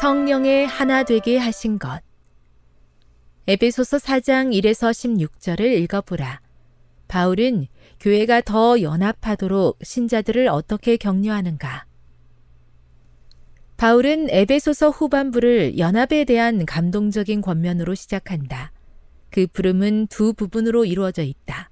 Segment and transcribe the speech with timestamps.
[0.00, 2.00] 성령의 하나 되게 하신 것
[3.48, 6.40] 에베소서 4장 1에서 16절을 읽어보라.
[7.08, 7.66] 바울은
[7.98, 11.86] 교회가 더 연합하도록 신자들을 어떻게 격려하는가?
[13.76, 18.70] 바울은 에베소서 후반부를 연합에 대한 감동적인 권면으로 시작한다.
[19.30, 21.70] 그 부름은 두 부분으로 이루어져 있다.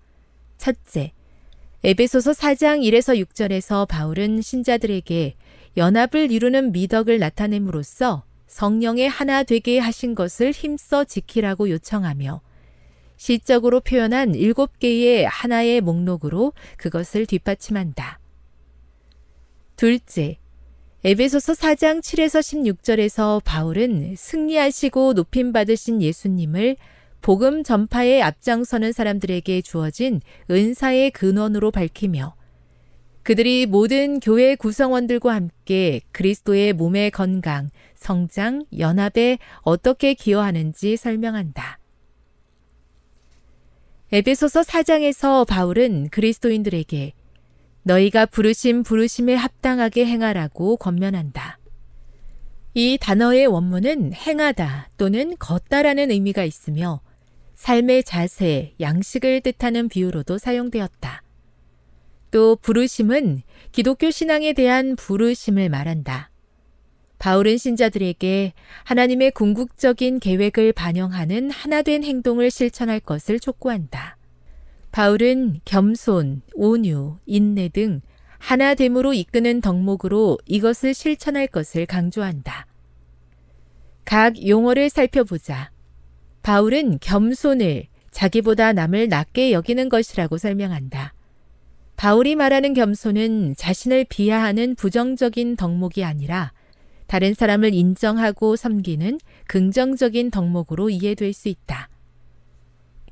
[0.58, 1.12] 첫째,
[1.84, 5.36] 에베소서 4장 1에서 6절에서 바울은 신자들에게
[5.76, 12.40] 연합을 이루는 미덕을 나타냄으로써 성령의 하나 되게 하신 것을 힘써 지키라고 요청하며
[13.16, 18.20] 시적으로 표현한 일곱 개의 하나의 목록으로 그것을 뒷받침한다.
[19.76, 20.38] 둘째,
[21.04, 26.76] 에베소서 4장 7에서 16절에서 바울은 승리하시고 높임 받으신 예수님을
[27.20, 30.20] 복음 전파에 앞장서는 사람들에게 주어진
[30.50, 32.34] 은사의 근원으로 밝히며
[33.26, 41.80] 그들이 모든 교회 구성원들과 함께 그리스도의 몸의 건강, 성장, 연합에 어떻게 기여하는지 설명한다.
[44.12, 47.14] 에베소서 4장에서 바울은 그리스도인들에게
[47.82, 51.58] 너희가 부르심 부르심에 합당하게 행하라고 권면한다.
[52.74, 57.00] 이 단어의 원문은 행하다 또는 걷다라는 의미가 있으며
[57.56, 61.25] 삶의 자세, 양식을 뜻하는 비유로도 사용되었다.
[62.30, 63.42] 또 부르심은
[63.72, 66.30] 기독교 신앙에 대한 부르심을 말한다.
[67.18, 68.52] 바울은 신자들에게
[68.84, 74.16] 하나님의 궁극적인 계획을 반영하는 하나된 행동을 실천할 것을 촉구한다.
[74.92, 78.00] 바울은 겸손, 온유, 인내 등
[78.38, 82.66] 하나됨으로 이끄는 덕목으로 이것을 실천할 것을 강조한다.
[84.04, 85.70] 각 용어를 살펴보자.
[86.42, 91.12] 바울은 겸손을 자기보다 남을 낮게 여기는 것이라고 설명한다.
[91.96, 96.52] 바울이 말하는 겸손은 자신을 비하하는 부정적인 덕목이 아니라
[97.06, 101.88] 다른 사람을 인정하고 섬기는 긍정적인 덕목으로 이해될 수 있다.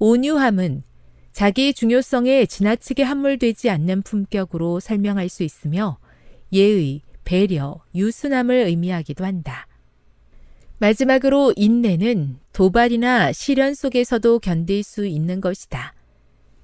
[0.00, 0.82] 온유함은
[1.32, 5.98] 자기 중요성에 지나치게 함몰되지 않는 품격으로 설명할 수 있으며
[6.52, 9.66] 예의, 배려, 유순함을 의미하기도 한다.
[10.78, 15.94] 마지막으로 인내는 도발이나 시련 속에서도 견딜 수 있는 것이다.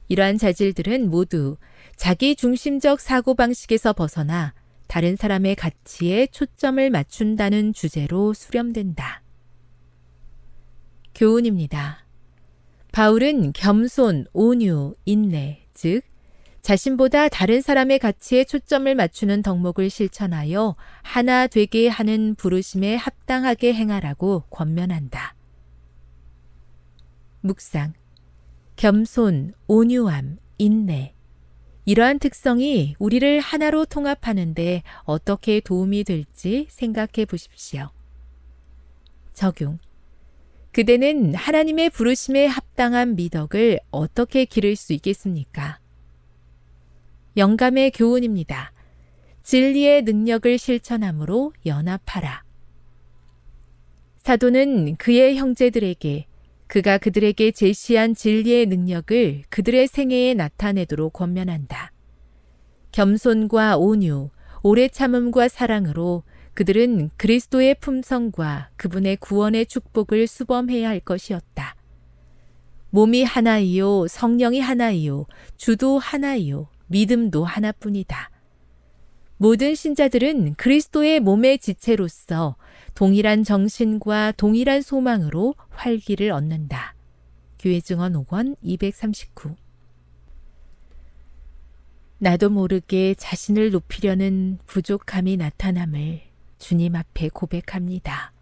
[0.08, 1.56] 이러한 자질들은 모두
[2.00, 4.54] 자기 중심적 사고방식에서 벗어나
[4.86, 9.22] 다른 사람의 가치에 초점을 맞춘다는 주제로 수렴된다.
[11.14, 12.06] 교훈입니다.
[12.90, 16.00] 바울은 겸손, 온유, 인내, 즉
[16.62, 25.34] 자신보다 다른 사람의 가치에 초점을 맞추는 덕목을 실천하여 하나 되게 하는 부르심에 합당하게 행하라고 권면한다.
[27.42, 27.92] 묵상.
[28.76, 31.12] 겸손, 온유함, 인내.
[31.90, 37.90] 이러한 특성이 우리를 하나로 통합하는데 어떻게 도움이 될지 생각해 보십시오.
[39.32, 39.80] 적용.
[40.70, 45.80] 그대는 하나님의 부르심에 합당한 미덕을 어떻게 기를 수 있겠습니까?
[47.36, 48.70] 영감의 교훈입니다.
[49.42, 52.44] 진리의 능력을 실천함으로 연합하라.
[54.18, 56.26] 사도는 그의 형제들에게
[56.70, 61.90] 그가 그들에게 제시한 진리의 능력을 그들의 생애에 나타내도록 권면한다.
[62.92, 64.30] 겸손과 온유,
[64.62, 66.22] 오래 참음과 사랑으로
[66.54, 71.74] 그들은 그리스도의 품성과 그분의 구원의 축복을 수범해야 할 것이었다.
[72.90, 75.26] 몸이 하나이요, 성령이 하나이요,
[75.56, 78.30] 주도 하나이요, 믿음도 하나뿐이다.
[79.38, 82.54] 모든 신자들은 그리스도의 몸의 지체로서
[82.94, 86.94] 동일한 정신과 동일한 소망으로 활기를 얻는다.
[87.58, 89.56] 교회 증언 5권 239
[92.18, 96.20] 나도 모르게 자신을 높이려는 부족함이 나타남을
[96.58, 98.32] 주님 앞에 고백합니다.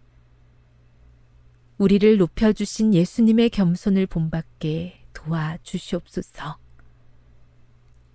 [1.77, 6.57] 우리를 높여주신 예수님의 겸손을 본받게 도와주시옵소서.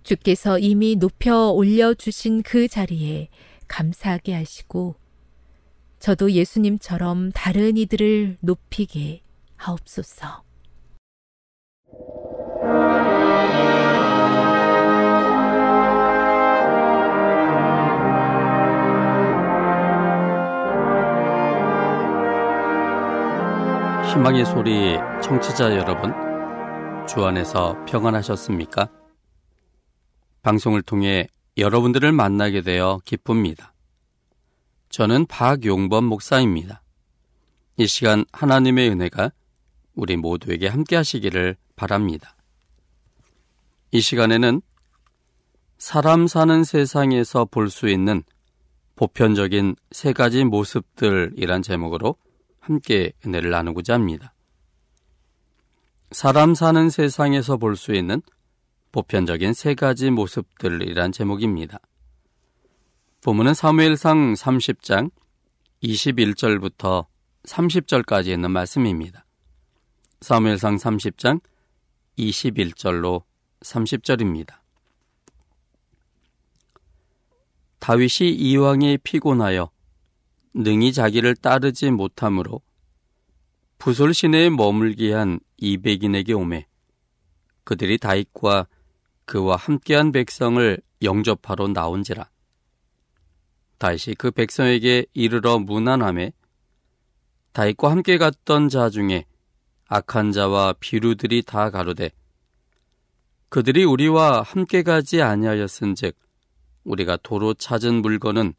[0.03, 3.29] 주께서 이미 높여 올려주신 그 자리에
[3.67, 4.95] 감사하게 하시고,
[6.05, 9.23] 저도 예수님처럼 다른 이들을 높이게
[9.55, 10.43] 하옵소서.
[24.13, 26.13] 희망의 소리 청취자 여러분,
[27.07, 28.91] 주 안에서 평안하셨습니까?
[30.43, 33.74] 방송을 통해 여러분들을 만나게 되어 기쁩니다.
[34.95, 36.81] 저는 박용범 목사입니다.
[37.75, 39.29] 이 시간 하나님의 은혜가
[39.93, 42.37] 우리 모두에게 함께 하시기를 바랍니다.
[43.91, 44.61] 이 시간에는
[45.77, 48.23] 사람 사는 세상에서 볼 수 있는
[48.95, 52.15] 보편적인 세 가지 모습들이란 제목으로
[52.61, 54.33] 함께 은혜를 나누고자 합니다.
[56.11, 58.21] 사람 사는 세상에서 볼 수 있는
[58.93, 61.79] 보편적인 세 가지 모습들이란 제목입니다.
[63.25, 65.09] 본문은 사무엘상 30장
[65.81, 67.07] 21절부터
[67.47, 69.25] 30절까지 있는 말씀입니다.
[70.21, 71.41] 사무엘상 30장
[72.19, 73.23] 21절로
[73.61, 74.59] 30절입니다.
[77.79, 79.71] 다윗이 이왕에 피곤하여
[80.53, 82.61] 능히 자기를 따르지 못하므로
[83.79, 86.67] 부솔 시내에 머물게 한 이백인에게 오매
[87.63, 88.67] 그들이 다윗과
[89.25, 92.29] 그와 함께한 백성을 영접하러 나온지라
[93.77, 96.31] 다윗이 그 백성에게 이르러 무난함에
[97.53, 99.25] 다윗과 함께 갔던 자 중에
[99.87, 102.11] 악한 자와 비루들이 다 가로되
[103.49, 106.15] 그들이 우리와 함께 가지 아니하였은즉
[106.83, 108.53] 우리가 도로 찾은 물건은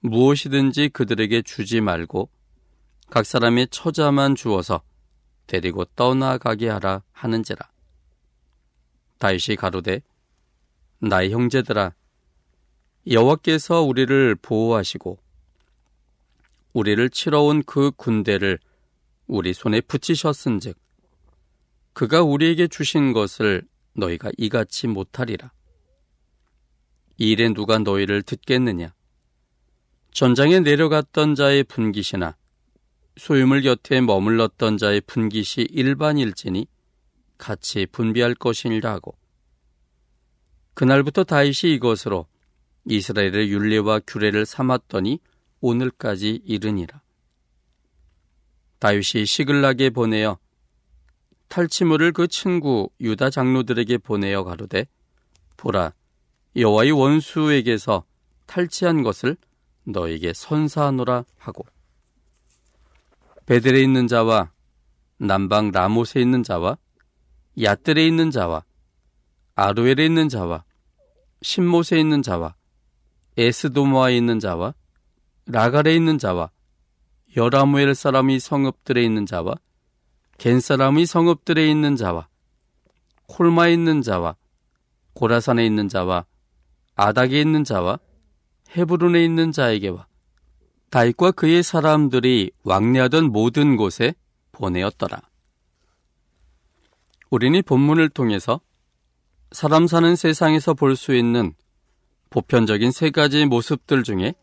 [0.00, 2.30] 무엇이든지 그들에게 주지 말고
[3.10, 4.82] 각 사람의 처자만 주어서
[5.46, 7.68] 데리고 떠나가게 하라 하는지라.
[9.18, 10.02] 다윗이 가로되
[11.00, 11.94] 나의 형제들아
[13.10, 15.18] 여호와께서 우리를 보호하시고
[16.74, 18.58] 우리를 치러 온 그 군대를
[19.26, 20.76] 우리 손에 붙이셨은즉
[21.94, 23.62] 그가 우리에게 주신 것을
[23.94, 25.52] 너희가 이같이 못하리라.
[27.16, 28.94] 이 일에 누가 너희를 듣겠느냐?
[30.12, 32.36] 전장에 내려갔던 자의 분깃이나
[33.16, 36.66] 소유물 곁에 머물렀던 자의 분깃이 일반일지니
[37.38, 39.16] 같이 분비할 것이니라 하고
[40.74, 42.26] 그날부터 다윗이 이것으로
[42.88, 45.20] 이스라엘의 윤례와 규례를 삼았더니
[45.60, 47.02] 오늘까지 이르니라.
[48.78, 50.38] 다윗이 시글락에 보내어
[51.48, 54.86] 탈취물을 그 친구 유다 장로들에게 보내어 가로되
[55.56, 55.92] 보라
[56.56, 58.04] 여호와의 원수에게서
[58.46, 59.36] 탈취한 것을
[59.84, 61.64] 너에게 선사하노라 하고
[63.46, 64.52] 베델에 있는 자와
[65.18, 66.78] 남방 라못에 있는 자와
[67.60, 68.64] 야뜰에 있는 자와
[69.56, 70.64] 아루엘에 있는 자와
[71.42, 72.57] 신못에 있는 자와
[73.38, 74.74] 에스도모아에 있는 자와
[75.46, 76.50] 라갈에 있는 자와
[77.36, 79.54] 여라무엘 사람이 성읍들에 있는 자와
[80.38, 82.28] 겐 사람이 성읍들에 있는 자와
[83.28, 84.36] 콜마에 있는 자와
[85.14, 86.26] 고라산에 있는 자와
[86.96, 87.98] 아닥에 있는 자와
[88.76, 90.06] 헤브론에 있는 자에게와
[90.90, 94.14] 다윗과 그의 사람들이 왕래하던 모든 곳에
[94.52, 95.20] 보내었더라.
[97.30, 98.60] 우리는 이 본문을 통해서
[99.52, 101.54] 사람 사는 세상에서 볼 수 있는
[102.30, 104.34] 보편적인 세 가지 모습들 중에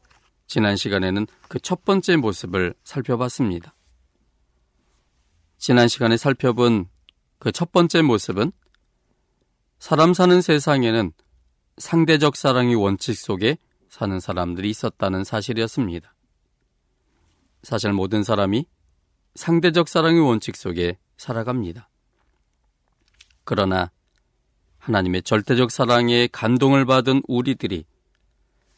[0.47, 3.75] 지난 시간에는 그 첫 번째 모습을 살펴봤습니다.
[5.57, 6.87] 지난 시간에 살펴본
[7.39, 8.51] 그 첫 번째 모습은
[9.79, 11.11] 사람 사는 세상에는
[11.77, 13.57] 상대적 사랑의 원칙 속에
[13.89, 16.13] 사는 사람들이 있었다는 사실이었습니다.
[17.63, 18.65] 사실 모든 사람이
[19.35, 21.89] 상대적 사랑의 원칙 속에 살아갑니다.
[23.43, 23.91] 그러나
[24.85, 27.85] 하나님의 절대적 사랑에 감동을 받은 우리들이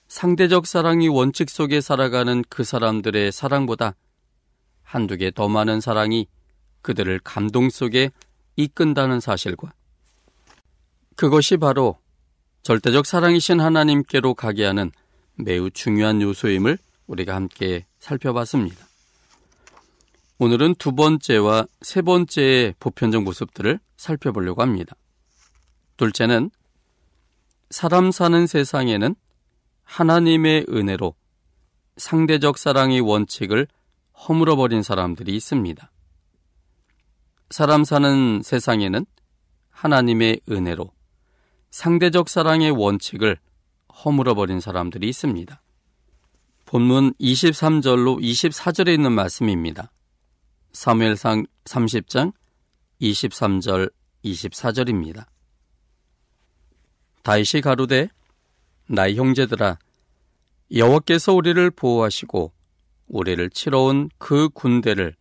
[0.07, 3.95] 상대적 사랑의 원칙 속에 살아가는 그 사람들의 사랑보다
[4.83, 6.27] 한두 개 더 많은 사랑이
[6.81, 8.11] 그들을 감동 속에
[8.55, 9.73] 이끈다는 사실과
[11.17, 11.97] 그것이 바로
[12.63, 14.91] 절대적 사랑이신 하나님께로 가게 하는
[15.35, 18.85] 매우 중요한 요소임을 우리가 함께 살펴봤습니다.
[20.39, 24.95] 오늘은 두 번째와 세 번째의 보편적 모습들을 살펴보려고 합니다.
[25.97, 26.51] 둘째는
[27.69, 29.15] 사람 사는 세상에는
[29.83, 31.15] 하나님의 은혜로
[31.97, 33.67] 상대적 사랑의 원칙을
[34.27, 35.91] 허물어버린 사람들이 있습니다.
[37.49, 39.05] 사람 사는 세상에는
[39.69, 40.91] 하나님의 은혜로
[41.69, 43.37] 상대적 사랑의 원칙을
[44.03, 45.61] 허물어버린 사람들이 있습니다.
[46.65, 49.91] 본문 23절로 24절에 있는 말씀입니다.
[50.73, 52.33] 사무엘상 30장
[53.01, 53.91] 23절
[54.25, 55.25] 24절입니다.
[57.27, 58.07] 다윗이 가로되
[58.87, 59.77] 나의 형제들아
[60.73, 62.53] 여호와께서 우리를 보호하시고
[63.07, 65.13] 우리를 치러 온 그 군대를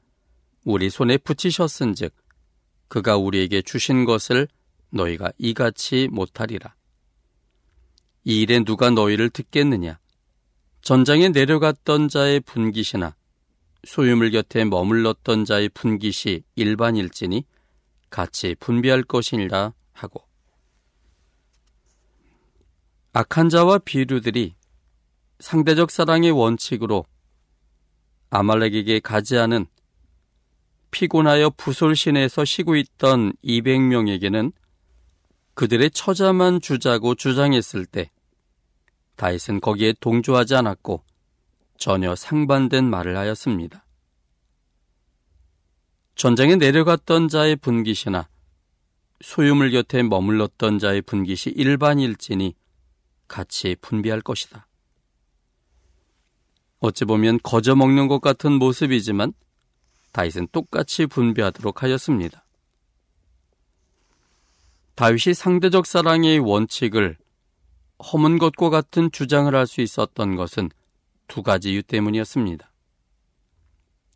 [0.64, 2.14] 우리 손에 붙이셨은즉
[2.86, 4.46] 그가 우리에게 주신 것을
[4.90, 6.76] 너희가 이같이 못하리라.
[8.22, 9.98] 이 일에 누가 너희를 듣겠느냐?
[10.82, 13.16] 전장에 내려갔던 자의 분깃이나
[13.82, 17.44] 소유물 곁에 머물렀던 자의 분깃이 일반일지니
[18.10, 20.26] 같이 분비할 것이니라 하고
[23.18, 24.56] 악한 자와 비류들이
[25.38, 27.06] 상대적 사랑의 원칙으로
[28.28, 29.64] 아말렉에게 가지 않은
[30.90, 34.52] 피곤하여 부솔신에서 쉬고 있던 200명에게는
[35.54, 38.10] 그들의 처자만 주자고 주장했을 때
[39.14, 41.02] 다윗은 거기에 동조하지 않았고
[41.78, 43.86] 전혀 상반된 말을 하였습니다.
[46.16, 48.28] 전장에 내려갔던 자의 분깃이나
[49.22, 52.54] 소유물 곁에 머물렀던 자의 분깃이 일반일지니
[53.28, 54.66] 같이 분비할 것이다.
[56.78, 59.32] 어찌 보면 거저 먹는 것 같은 모습이지만
[60.12, 62.44] 다윗은 똑같이 분비하도록 하였습니다.
[64.94, 67.18] 다윗이 상대적 사랑의 원칙을
[68.12, 70.70] 허문 것과 같은 주장을 할 수 있었던 것은
[71.28, 72.70] 두 가지 이유 때문이었습니다.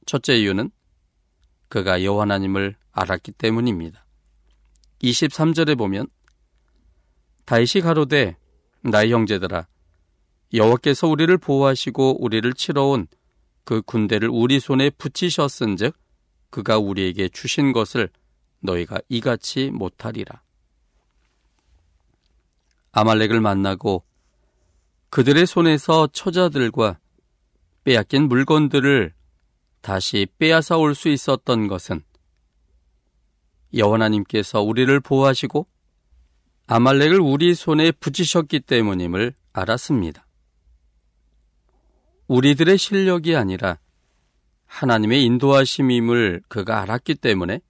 [0.06, 0.70] 첫째 이유는
[1.68, 4.04] 그가 여호와 하나님을 알았기 때문입니다.
[5.02, 6.08] 23절에 보면
[7.44, 8.36] 다윗이 가로되
[8.82, 9.66] 나의 형제들아
[10.52, 13.06] 여호와께서 우리를 보호하시고 우리를 치러 온
[13.70, 15.96] 그 군대를 우리 손에 붙이셨은즉
[16.50, 18.08] 그가 우리에게 주신 것을
[18.58, 20.42] 너희가 이같이 못하리라.
[22.90, 24.02] 아말렉을 만나고
[25.10, 26.98] 그들의 손에서 처자들과
[27.84, 29.14] 빼앗긴 물건들을
[29.82, 32.02] 다시 빼앗아 올 수 있었던 것은
[33.72, 35.68] 여호와 님께서 우리를 보호하시고
[36.72, 40.24] 아말렉을 우리 손에 붙이셨기 때문임을 알았습니다.
[42.28, 43.80] 우리들의 실력이 아니라
[44.66, 47.60] 하나님의 인도하심임을 그가 알았기 때문에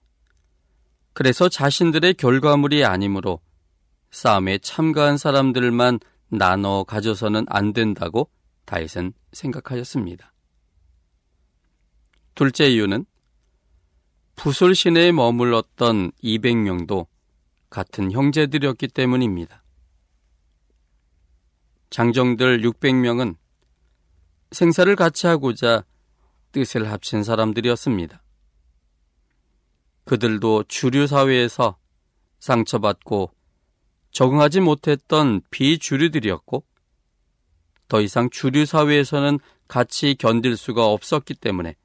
[1.13, 3.41] 그래서 자신들의 결과물이 아니므로
[4.11, 8.29] 싸움에 참가한 사람들만 나눠 가져서는 안 된다고
[8.65, 10.31] 다윗은 생각하였습니다.
[12.35, 13.07] 둘째 이유는
[14.35, 17.07] 부솔 시내에 머물렀던 200명도
[17.71, 19.63] 같은 형제들이었기 때문입니다.
[21.89, 23.37] 장정들 600명은
[24.51, 25.85] 생사를 같이 하고자
[26.51, 28.21] 뜻을 합친 사람들이었습니다.
[30.03, 31.77] 그들도 주류 사회에서
[32.39, 33.31] 상처받고
[34.11, 36.65] 적응하지 못했던 비주류들이었고
[37.87, 41.77] 더 이상 주류 사회에서는 같이 견딜 수가 없었기 때문에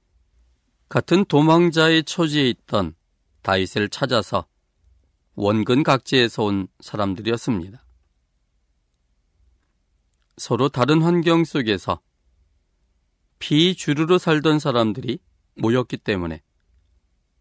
[0.89, 2.97] 같은 도망자의 처지에 있던
[3.43, 4.47] 다윗을 찾아서
[5.37, 7.85] 원근 각지에서 온 사람들이었습니다.
[10.39, 12.01] 서로 다른 환경 속에서
[13.39, 15.19] 비주류로 살던 사람들이
[15.57, 16.43] 모였기 때문에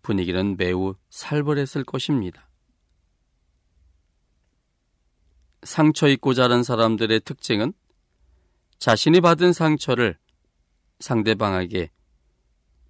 [0.01, 2.49] 분위기는 매우 살벌했을 것입니다.
[5.63, 7.71] 상처 입고 자란 사람들의 특징은
[8.77, 10.17] 자신이 받은 상처를
[10.99, 11.91] 상대방에게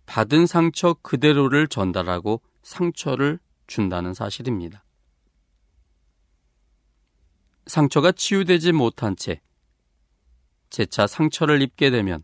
[0.08, 4.85] 받은 상처 그대로를 전달하고 상처를 준다는 사실입니다.
[7.68, 9.42] 상처가 치유되지 못한 채
[10.70, 12.24] 재차 상처를 입게 되면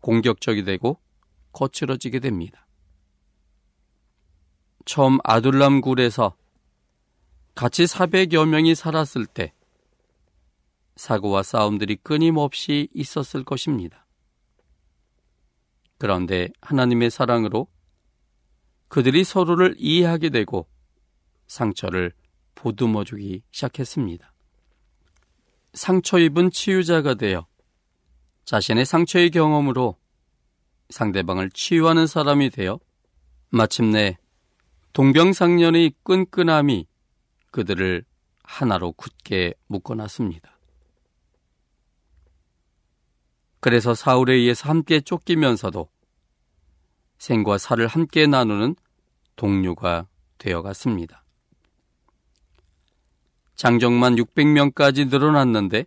[0.00, 1.00] 공격적이 되고
[1.52, 2.66] 거칠어지게 됩니다.
[4.84, 6.36] 처음 아둘람 굴에서
[7.54, 9.52] 같이 400여 명이 살았을 때
[10.96, 14.06] 사고와 싸움들이 끊임없이 있었을 것입니다.
[15.98, 17.68] 그런데 하나님의 사랑으로
[18.88, 20.68] 그들이 서로를 이해하게 되고
[21.46, 22.12] 상처를
[22.54, 24.32] 보듬어 주기 시작했습니다.
[25.74, 27.46] 상처 입은 치유자가 되어
[28.44, 29.96] 자신의 상처의 경험으로
[30.90, 32.78] 상대방을 치유하는 사람이 되어
[33.50, 34.18] 마침내
[34.92, 36.86] 동병상련의 끈끈함이
[37.50, 38.04] 그들을
[38.44, 40.58] 하나로 굳게 묶어놨습니다.
[43.60, 45.88] 그래서 사울에 의해서 함께 쫓기면서도
[47.18, 48.74] 생과 사를 함께 나누는
[49.36, 51.21] 동료가 되어갔습니다.
[53.62, 55.86] 장정만 600명까지 늘어났는데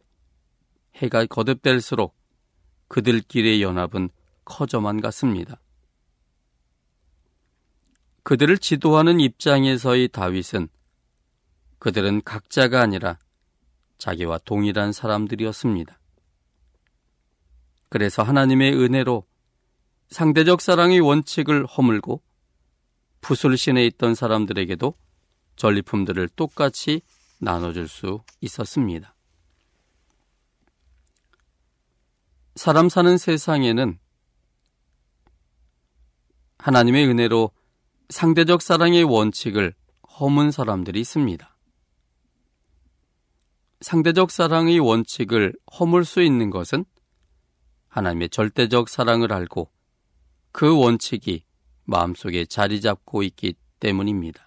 [0.96, 2.16] 해가 거듭될수록
[2.88, 4.12] 그들끼리의 연합은
[4.46, 5.60] 커져만 갔습니다.
[8.24, 10.70] 그들을 지도하는 입장에서의 다윗은
[11.80, 13.20] 그들은 각자가 아니라
[13.98, 16.00] 자기와 동일한 사람들이었습니다.
[17.90, 19.26] 그래서 하나님의 은혜로
[20.12, 22.22] 상대적 사랑의 원칙을 허물고
[23.20, 24.94] 부술신에 있던 사람들에게도
[25.58, 27.02] 전리품들을 똑같이
[27.40, 29.16] 나눠줄 수 있었습니다.
[32.56, 34.00] 사람 사는 세상에는
[36.58, 37.52] 하나님의 은혜로
[38.10, 39.74] 상대적 사랑의 원칙을
[40.20, 41.56] 허문 사람들이 있습니다.
[43.82, 46.86] 상대적 사랑의 원칙을 허물 수 있는 것은
[47.90, 49.70] 하나님의 절대적 사랑을 알고
[50.52, 51.44] 그 원칙이
[51.84, 54.45] 마음속에 자리 잡고 있기 때문입니다.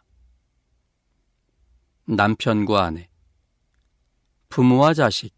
[2.10, 3.06] 남편과 아내,
[4.48, 5.34] 부모와 자식,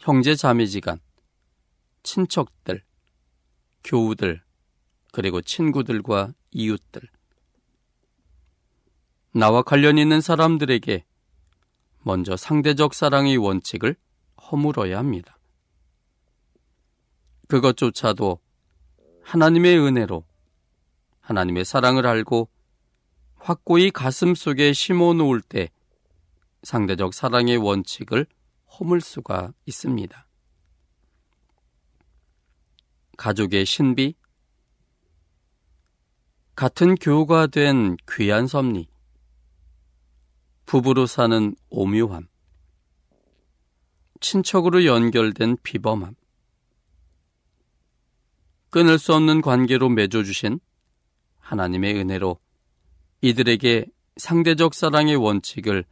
[0.00, 0.98] 형제 자매지간,
[2.02, 2.82] 친척들,
[3.84, 4.42] 교우들,
[5.12, 7.02] 그리고 친구들과 이웃들.
[9.32, 11.04] 나와 관련 있는 사람들에게
[12.00, 13.94] 먼저 상대적 사랑의 원칙을
[14.50, 15.38] 허물어야 합니다.
[17.46, 18.40] 그것조차도
[19.22, 20.26] 하나님의 은혜로
[21.20, 22.50] 하나님의 사랑을 알고
[23.38, 25.70] 확고히 가슴 속에 심어 놓을 때
[26.62, 28.26] 상대적 사랑의 원칙을
[28.78, 30.26] 허물 수가 있습니다.
[33.16, 34.14] 가족의 신비,
[36.54, 38.88] 같은 교우가 된 귀한 섭리,
[40.66, 42.28] 부부로 사는 오묘함,
[44.20, 46.14] 친척으로 연결된 비범함,
[48.70, 50.60] 끊을 수 없는 관계로 맺어주신
[51.38, 52.38] 하나님의 은혜로
[53.20, 55.84] 이들에게 상대적 사랑의 원칙을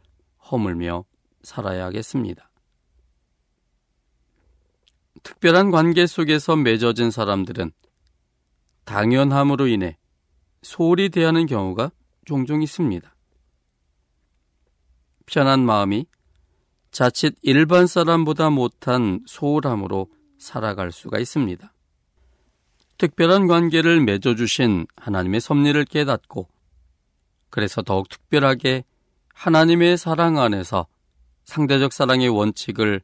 [0.49, 1.05] 허물며
[1.43, 2.49] 살아야 하겠습니다.
[5.23, 7.71] 특별한 관계 속에서 맺어진 사람들은
[8.85, 9.97] 당연함으로 인해
[10.61, 11.91] 소홀히 대하는 경우가
[12.25, 13.13] 종종 있습니다.
[15.25, 16.05] 편한 마음이
[16.91, 21.73] 자칫 일반 사람보다 못한 소홀함으로 살아갈 수가 있습니다.
[22.97, 26.47] 특별한 관계를 맺어주신 하나님의 섭리를 깨닫고
[27.49, 28.83] 그래서 더욱 특별하게
[29.33, 30.87] 하나님의 사랑 안에서
[31.45, 33.01] 상대적 사랑의 원칙을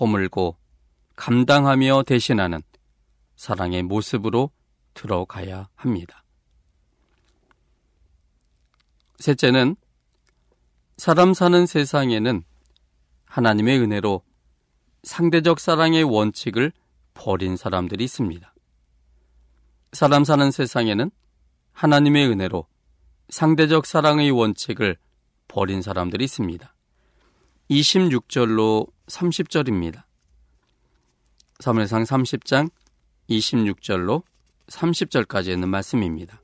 [0.00, 0.56] 허물고
[1.16, 2.62] 감당하며 대신하는
[3.36, 4.50] 사랑의 모습으로
[4.94, 6.24] 들어가야 합니다.
[9.18, 9.76] 셋째는
[10.96, 12.42] 사람 사는 세상에는
[13.24, 14.22] 하나님의 은혜로
[15.02, 16.72] 상대적 사랑의 원칙을
[17.14, 18.54] 버린 사람들이 있습니다.
[19.92, 21.10] 사람 사는 세상에는
[21.72, 22.66] 하나님의 은혜로
[23.34, 24.96] 상대적 사랑의 원칙을
[25.48, 26.72] 버린 사람들이 있습니다.
[27.68, 30.04] 26절로 30절입니다.
[31.58, 32.70] 사무엘상 30장
[33.28, 34.22] 26절로
[34.68, 36.40] 30절까지 있는 말씀입니다.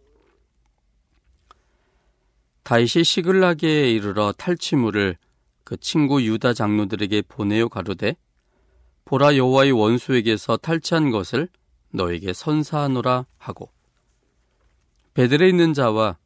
[2.65, 5.17] 다윗이 시글락에 이르러 탈취물을
[5.63, 8.17] 그 친구 유다 장로들에게 보내어 가로되
[9.05, 11.49] 보라 여호와의 원수에게서 탈취한 것을
[11.93, 13.71] 너에게 선사하노라 하고
[15.15, 16.19] 베들에 있는 자와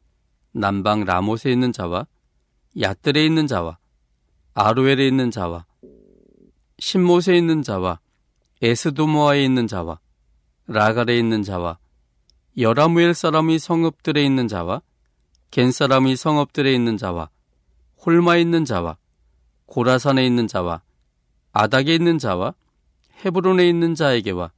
[0.57, 2.07] 남방 라못에 있는 자와
[2.79, 3.77] 야뜰에 있는 자와
[4.53, 5.65] 아루엘에 있는 자와
[6.79, 7.99] 신못에 있는 자와
[8.61, 9.99] 에스도모아에 있는 자와
[10.67, 11.77] 라갈에 있는 자와
[12.57, 14.81] 여라무엘 사람의 성읍들에 있는 자와
[15.51, 17.29] 겐 사람의 성읍들에 있는 자와
[18.05, 18.95] 홀마에 있는 자와
[19.65, 20.81] 고라산에 있는 자와
[21.51, 22.53] 아닥에 있는 자와
[23.25, 24.51] 헤브론에 있는 자에게와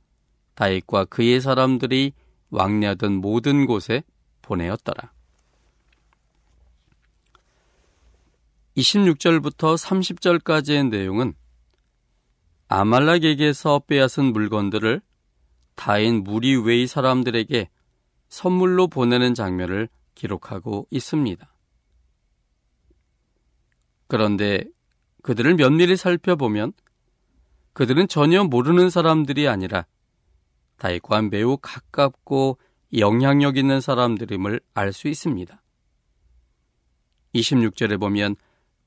[0.54, 2.14] 다윗과 그의 사람들이
[2.52, 4.04] 왕래하던 모든 곳에
[4.44, 5.17] 보내었더라.
[8.78, 11.34] 26절부터 30절까지의 내용은
[12.68, 15.02] 아말락에게서 빼앗은 물건들을
[15.76, 17.70] 타인 무리 외의 사람들에게
[18.30, 21.52] 선물로 보내는 장면을 기록하고 있습니다.
[24.08, 24.64] 그런데
[25.24, 26.74] 그들을 면밀히 살펴보면
[27.74, 29.86] 그들은 전혀 모르는 사람들이 아니라
[30.78, 32.60] 다윗과 매우 가깝고
[32.98, 35.62] 영향력 있는 사람들임을 알 수 있습니다.
[37.34, 38.36] 26절에 보면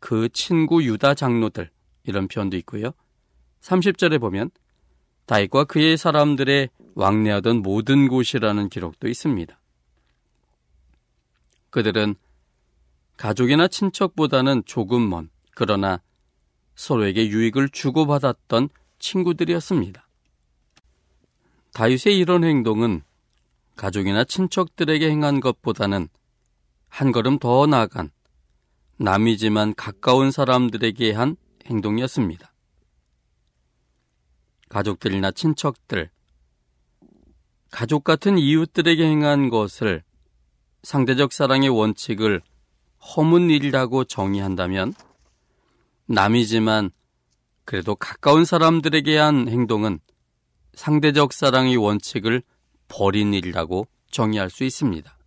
[0.01, 1.71] 그 친구 유다 장로들
[2.05, 2.93] 이런 표현도 있고요.
[3.61, 4.51] 30절에 보면
[5.27, 9.61] 다윗과 그의 사람들의 왕래하던 모든 곳이라는 기록도 있습니다.
[11.71, 12.17] 그들은
[13.17, 16.01] 가족이나 친척보다는 조금 먼 그러나
[16.75, 20.09] 서로에게 유익을 주고받았던 친구들이었습니다.
[21.75, 23.03] 다윗의 이런 행동은
[23.77, 26.09] 가족이나 친척들에게 행한 것보다는
[26.89, 28.11] 한 걸음 더 나아간
[29.03, 32.53] 남이지만 가까운 사람들에게 한 행동이었습니다.
[34.69, 36.11] 가족들이나 친척들,
[37.71, 40.03] 가족 같은 이웃들에게 행한 것을
[40.83, 42.43] 상대적 사랑의 원칙을
[43.17, 44.93] 허문 일이라고 정의한다면
[46.05, 46.91] 남이지만
[47.65, 49.99] 그래도 가까운 사람들에게 한 행동은
[50.75, 52.43] 상대적 사랑의 원칙을
[52.89, 55.20] 버린 일이라고 정의할 수 있습니다.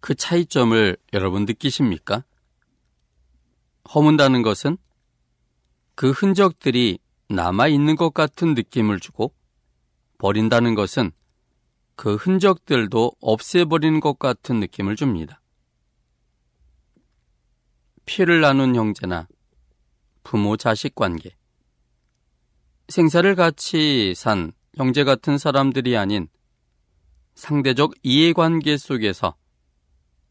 [0.00, 2.24] 그 차이점을 여러분 느끼십니까?
[3.94, 4.76] 허문다는 것은
[5.94, 9.34] 그 흔적들이 남아 있는 것 같은 느낌을 주고
[10.18, 11.10] 버린다는 것은
[11.96, 15.40] 그 흔적들도 없애버리는 것 같은 느낌을 줍니다.
[18.06, 19.26] 피를 나눈 형제나
[20.22, 21.30] 부모 자식 관계,
[22.88, 26.28] 생사를 같이 산 형제 같은 사람들이 아닌
[27.34, 29.34] 상대적 이해관계 속에서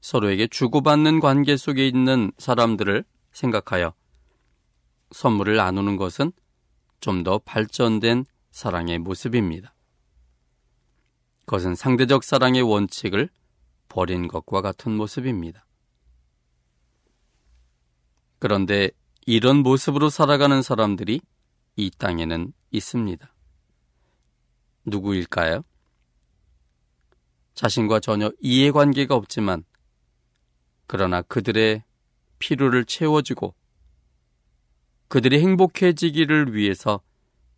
[0.01, 3.93] 서로에게 주고받는 관계 속에 있는 사람들을 생각하여
[5.11, 6.31] 선물을 나누는 것은
[6.99, 9.73] 좀 더 발전된 사랑의 모습입니다.
[11.45, 13.29] 그것은 상대적 사랑의 원칙을
[13.87, 15.65] 버린 것과 같은 모습입니다.
[18.39, 18.91] 그런데
[19.25, 21.21] 이런 모습으로 살아가는 사람들이
[21.75, 23.33] 이 땅에는 있습니다.
[24.85, 25.63] 누구일까요?
[27.53, 29.63] 자신과 전혀 이해관계가 없지만
[30.87, 31.83] 그러나 그들의
[32.39, 33.53] 필요를 채워주고
[35.09, 37.01] 그들이 행복해지기를 위해서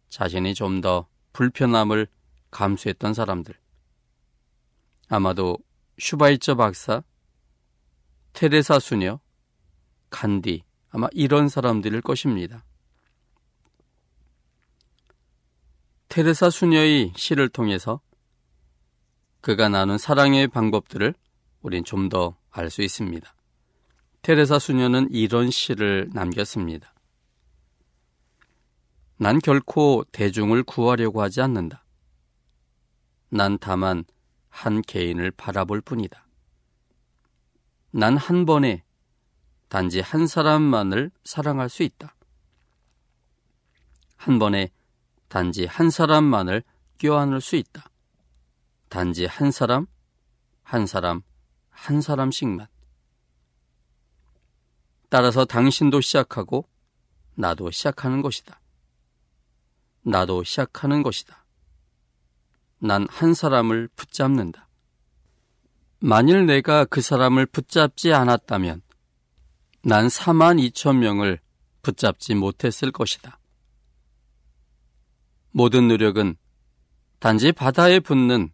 [0.10, 2.08] 자신이 좀 더 불편함을
[2.52, 3.56] 감수했던 사람들.
[5.08, 5.58] 아마도
[6.00, 7.04] 슈바이처 박사,
[8.34, 9.20] 테레사 수녀,
[10.10, 12.64] 간디, 아마 이런 사람들일 것입니다.
[16.10, 18.02] 테레사 수녀의 시를 통해서
[19.42, 21.14] 그가 나눈 사랑의 방법들을
[21.62, 23.34] 우린 좀 더 알 수 있습니다.
[24.22, 26.94] 테레사 수녀는 이런 시를 남겼습니다.
[29.18, 31.84] 난 결코 대중을 구하려고 하지 않는다.
[33.30, 34.04] 난 다만
[34.50, 36.26] 한 개인을 바라볼 뿐이다.
[37.92, 38.84] 난 한 번에
[39.68, 42.16] 단지 한 사람만을 사랑할 수 있다.
[44.16, 44.72] 한 번에
[45.28, 46.64] 단지 한 사람만을
[46.98, 47.90] 껴안을 수 있다.
[48.90, 49.86] 단지 한 사람,
[50.64, 51.22] 한 사람,
[51.80, 52.68] 한 사람씩만.
[55.10, 56.68] 따라서 당신도 시작하고
[57.36, 58.60] 나도 시작하는 것이다.
[60.04, 61.46] 나도 시작하는 것이다.
[62.80, 64.68] 난 한 사람을 붙잡는다.
[66.00, 68.82] 만일 내가 그 사람을 붙잡지 않았다면
[69.84, 71.40] 난 4만 2천 명을
[71.82, 73.40] 붙잡지 못했을 것이다.
[75.52, 76.36] 모든 노력은
[77.20, 78.52] 단지 바다에 붙는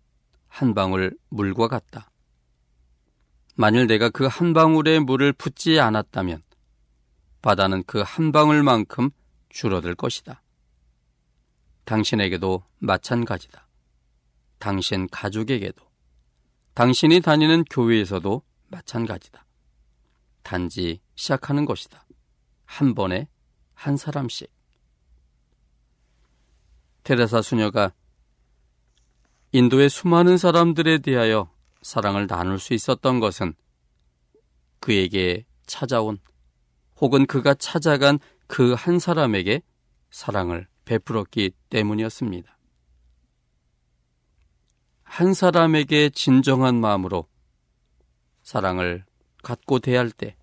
[0.48, 2.10] 한 방울 물과 같다.
[3.56, 6.44] 만일 내가 그 한 방울의 물을 붓지 않았다면
[7.42, 9.12] 바다는 그 한 방울만큼
[9.50, 10.42] 줄어들 것이다.
[11.86, 13.68] 당신에게도 마찬가지다.
[14.58, 15.86] 당신 가족에게도,
[16.74, 19.46] 당신이 다니는 교회에서도 마찬가지다.
[20.44, 22.06] 단지 시작하는 것이다.
[22.66, 23.28] 한 번에
[23.74, 24.52] 한 사람씩.
[27.04, 27.94] 테레사 수녀가
[29.52, 31.55] 인도의 수많은 사람들에 대하여
[31.86, 33.54] 사랑을 나눌 수 있었던 것은
[34.80, 36.18] 그에게 찾아온
[37.00, 38.18] 혹은 그가 찾아간
[38.48, 39.62] 그 한 사람에게
[40.10, 42.58] 사랑을 베풀었기 때문이었습니다.
[45.04, 47.28] 한 사람에게 진정한 마음으로
[48.42, 49.06] 사랑을
[49.44, 50.36] 갖고 대할 때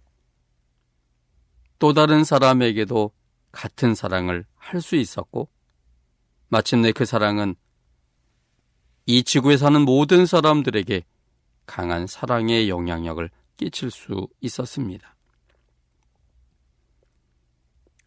[1.81, 3.11] 또 다른 사람에게도
[3.51, 5.49] 같은 사랑을 할 수 있었고
[6.49, 7.57] 마침내 그 사랑은
[9.07, 11.05] 이 지구에 사는 모든 사람들에게
[11.73, 15.17] 강한 사랑의 영향력을 끼칠 수 있었습니다.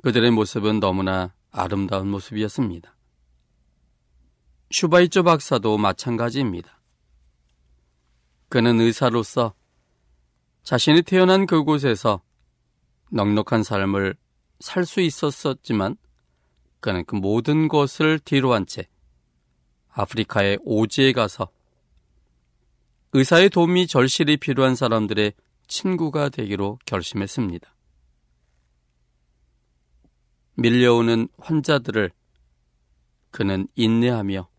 [0.04, 2.96] 그들의 모습은 너무나 아름다운 모습이었습니다.
[4.70, 6.80] 슈바이처 박사도 마찬가지입니다.
[8.50, 9.56] 그는 의사로서
[10.62, 12.22] 자신이 태어난 그곳에서
[13.10, 14.16] 넉넉한 삶을
[14.60, 15.98] 살 수 있었었지만
[16.82, 18.88] 그는 그 모든 것을 뒤로 한 채
[19.90, 21.50] 아프리카의 오지에 가서
[23.18, 25.32] 의사의 도움이 절실히 필요한 사람들의
[25.68, 27.74] 친구가 되기로 결심했습니다.
[30.56, 32.12] 밀려오는 환자들을
[33.32, 34.50] 그는 인내하며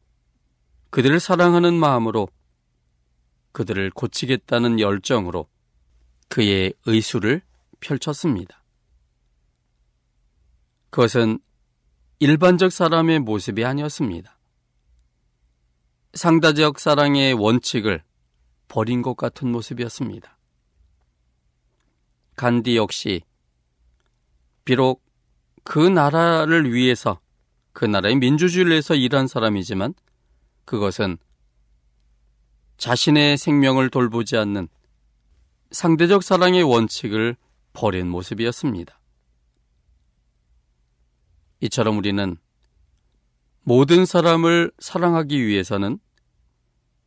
[0.88, 2.30] 그들을 사랑하는 마음으로
[3.52, 5.46] 그들을 고치겠다는 열정으로
[6.28, 7.42] 그의 의술을
[7.80, 8.64] 펼쳤습니다.
[10.88, 11.40] 그것은
[12.20, 14.38] 일반적 사람의 모습이 아니었습니다.
[16.14, 18.02] 상다적 사랑의 원칙을
[18.68, 20.36] 버린 것 같은 모습이었습니다.
[22.36, 23.22] 간디 역시
[24.64, 25.04] 비록
[25.64, 27.20] 그 나라를 위해서
[27.72, 29.94] 그 나라의 민주주의를 위해서 일한 사람이지만
[30.64, 31.18] 그것은
[32.76, 34.68] 자신의 생명을 돌보지 않는
[35.70, 37.36] 상대적 사랑의 원칙을
[37.72, 38.98] 버린 모습이었습니다.
[41.60, 42.36] 이처럼 우리는
[43.62, 45.98] 모든 사람을 사랑하기 위해서는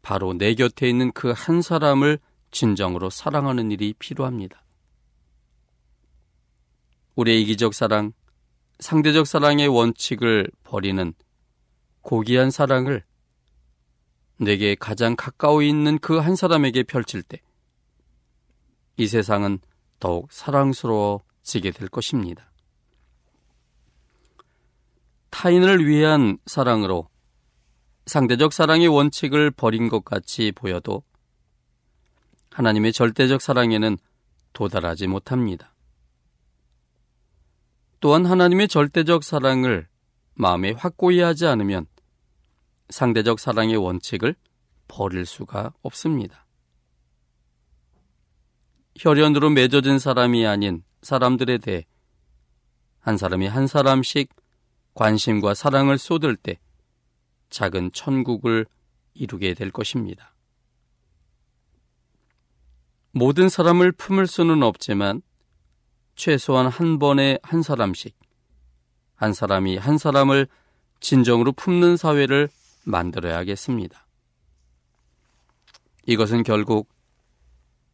[0.01, 2.19] 바로 내 곁에 있는 그 한 사람을
[2.51, 4.63] 진정으로 사랑하는 일이 필요합니다.
[7.15, 8.13] 우리의 이기적 사랑,
[8.79, 11.13] 상대적 사랑의 원칙을 버리는
[12.01, 13.03] 고귀한 사랑을
[14.37, 17.41] 내게 가장 가까워 있는 그 한 사람에게 펼칠 때,
[18.95, 19.59] 이 세상은
[19.99, 22.49] 더욱 사랑스러워지게 될 것입니다.
[25.29, 27.08] 타인을 위한 사랑으로
[28.09, 31.03] 상대적 사랑의 원칙을 버린 것 같이 보여도
[32.51, 33.97] 하나님의 절대적 사랑에는
[34.51, 35.75] 도달하지 못합니다.
[37.99, 39.87] 또한 하나님의 절대적 사랑을
[40.33, 41.85] 마음에 확고히 하지 않으면
[42.89, 44.35] 상대적 사랑의 원칙을
[44.87, 46.47] 버릴 수가 없습니다.
[48.97, 51.85] 혈연으로 맺어진 사람이 아닌 사람들에 대해
[52.99, 54.33] 한 사람이 한 사람씩
[54.95, 56.59] 관심과 사랑을 쏟을 때
[57.49, 58.65] 작은 천국을
[59.13, 60.33] 이루게 될 것입니다.
[63.11, 65.21] 모든 사람을 품을 수는 없지만
[66.15, 68.17] 최소한 한 번에 한 사람씩
[69.15, 70.47] 한 사람이 한 사람을
[70.99, 72.49] 진정으로 품는 사회를
[72.85, 74.05] 만들어야겠습니다.
[76.05, 76.89] 이것은 결국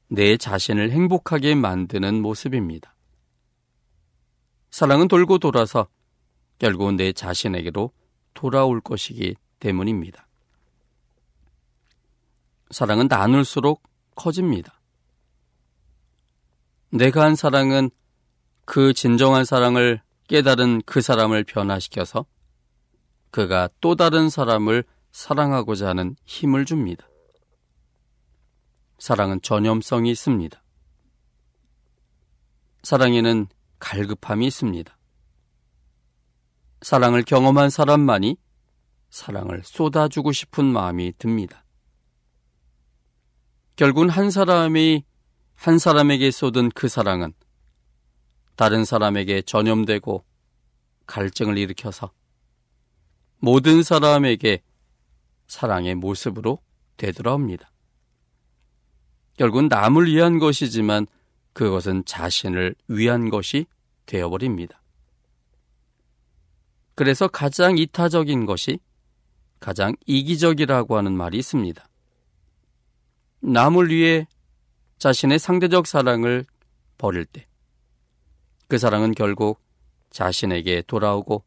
[0.08, 2.96] 내 자신을 행복하게 만드는 모습입니다.
[4.70, 5.88] 사랑은 돌고 돌아서
[6.60, 7.92] 결국 내 자신에게로
[8.34, 10.28] 돌아올 것이기 때문입니다.
[12.72, 13.84] 사랑은 나눌수록
[14.16, 14.82] 커집니다.
[16.90, 17.90] 내가 한 사랑은
[18.66, 22.26] 그 진정한 사랑을 깨달은 그 사람을 변화시켜서
[23.32, 27.08] 그가 또 다른 사람을 사랑하고자 하는 힘을 줍니다.
[28.98, 30.62] 사랑은 전염성이 있습니다.
[32.84, 33.48] 사랑에는
[33.80, 34.98] 갈급함이 있습니다.
[36.82, 38.38] 사랑을 경험한 사람만이
[39.16, 41.64] 사랑을 쏟아주고 싶은 마음이 듭니다.
[43.78, 45.06] 결국은 한 사람이
[45.56, 47.34] 한 사람에게 쏟은 그 사랑은
[48.58, 50.26] 다른 사람에게 전염되고
[51.08, 52.12] 갈증을 일으켜서
[53.38, 54.62] 모든 사람에게
[55.48, 56.60] 사랑의 모습으로
[56.98, 57.72] 되돌아옵니다.
[59.38, 61.08] 결국은 남을 위한 것이지만
[61.54, 63.66] 그것은 자신을 위한 것이
[64.08, 64.82] 되어버립니다.
[66.96, 68.80] 그래서 가장 이타적인 것이
[69.66, 71.84] 가장 이기적이라고 하는 말이 있습니다.
[73.40, 74.28] 남을 위해
[75.00, 76.46] 자신의 상대적 사랑을
[77.00, 77.48] 버릴 때,
[78.68, 79.60] 그 사랑은 결국
[80.12, 81.44] 자신에게 돌아오고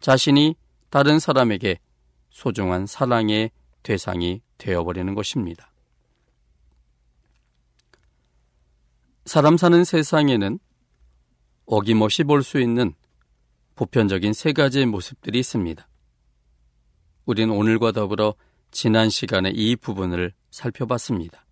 [0.00, 0.56] 자신이
[0.88, 1.78] 다른 사람에게
[2.30, 3.50] 소중한 사랑의
[3.82, 5.70] 대상이 되어버리는 것입니다.
[9.26, 10.58] 사람 사는 세상에는
[11.66, 12.94] 어김없이 볼 수 있는
[13.74, 15.86] 보편적인 세 가지의 모습들이 있습니다.
[17.24, 18.34] 우리는 오늘과 더불어
[18.70, 21.44] 지난 시간에 이 부분을 살펴봤습니다.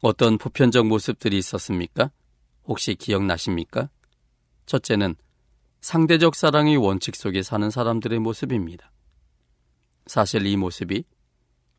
[0.00, 2.10] 어떤 보편적 모습들이 있었습니까?
[2.64, 3.90] 혹시 기억나십니까?
[4.66, 5.16] 첫째는
[5.80, 8.90] 상대적 사랑의 원칙 속에 사는 사람들의 모습입니다.
[10.06, 11.04] 사실 이 모습이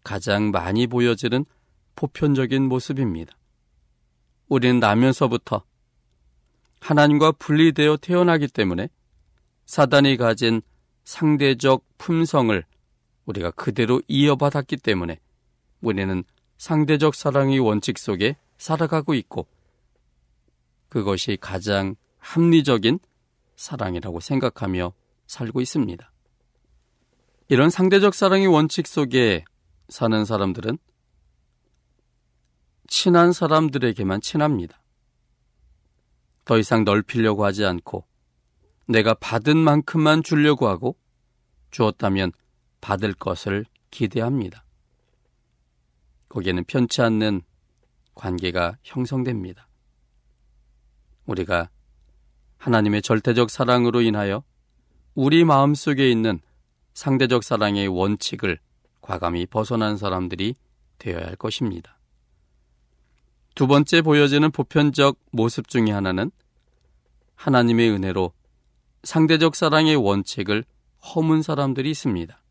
[0.04, 1.46] 가장 많이 보여지는
[1.96, 3.34] 보편적인 모습입니다.
[4.48, 5.64] 우리는 나면서부터
[6.82, 8.90] 하나님과 분리되어 태어나기 때문에
[9.66, 10.62] 사단이 가진
[11.10, 12.64] 상대적 품성을
[13.26, 15.20] 우리가 그대로 이어받았기 때문에
[15.82, 16.24] 우리는
[16.60, 19.48] 상대적 사랑의 원칙 속에 살아가고 있고
[20.88, 23.00] 그것이 가장 합리적인
[23.56, 24.94] 사랑이라고 생각하며
[25.26, 26.12] 살고 있습니다.
[27.48, 29.46] 이런 상대적 사랑의 원칙 속에
[29.88, 30.78] 사는 사람들은
[32.88, 34.80] 친한 사람들에게만 친합니다.
[36.46, 38.09] 더 이상 넓히려고 하지 않고
[38.90, 40.98] 내가 받은 만큼만 주려고 하고
[41.70, 42.32] 주었다면
[42.82, 44.66] 받을 것을 기대합니다.
[46.30, 47.44] 거기에는 편치 않는
[48.16, 49.68] 관계가 형성됩니다.
[51.28, 51.70] 우리가
[52.58, 54.44] 하나님의 절대적 사랑으로 인하여
[55.14, 56.40] 우리 마음 속에 있는
[56.96, 58.58] 상대적 사랑의 원칙을
[59.02, 60.56] 과감히 벗어난 사람들이
[60.98, 62.00] 되어야 할 것입니다.
[63.54, 66.32] 두 번째 보여지는 보편적 모습 중의 하나는
[67.36, 68.34] 하나님의 은혜로
[69.04, 70.66] 상대적 사랑의 원칙을
[71.16, 72.42] 허문 사람들이 있습니다.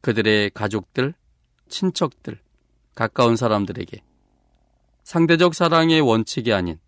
[0.00, 1.14] 그들의 가족들,
[1.68, 2.40] 친척들,
[2.94, 4.02] 가까운 사람들에게
[5.04, 6.78] 상대적 사랑의 원칙이 아닌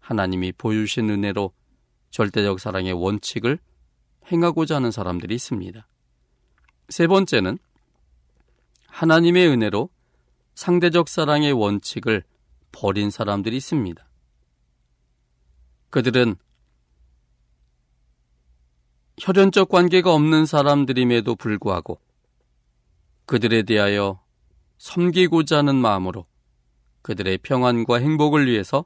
[0.00, 1.52] 하나님이 보여주신 은혜로
[2.10, 3.58] 절대적 사랑의 원칙을
[4.30, 5.86] 행하고자 하는 사람들이 있습니다.
[6.88, 7.58] 세 번째는
[8.88, 9.88] 하나님의 은혜로
[10.54, 12.22] 상대적 사랑의 원칙을
[12.70, 14.06] 버린 사람들이 있습니다.
[15.94, 16.34] 그들은
[19.20, 22.00] 혈연적 관계가 없는 사람들임에도 불구하고
[23.26, 24.20] 그들에 대하여
[24.78, 26.26] 섬기고자 하는 마음으로
[27.02, 28.84] 그들의 평안과 행복을 위해서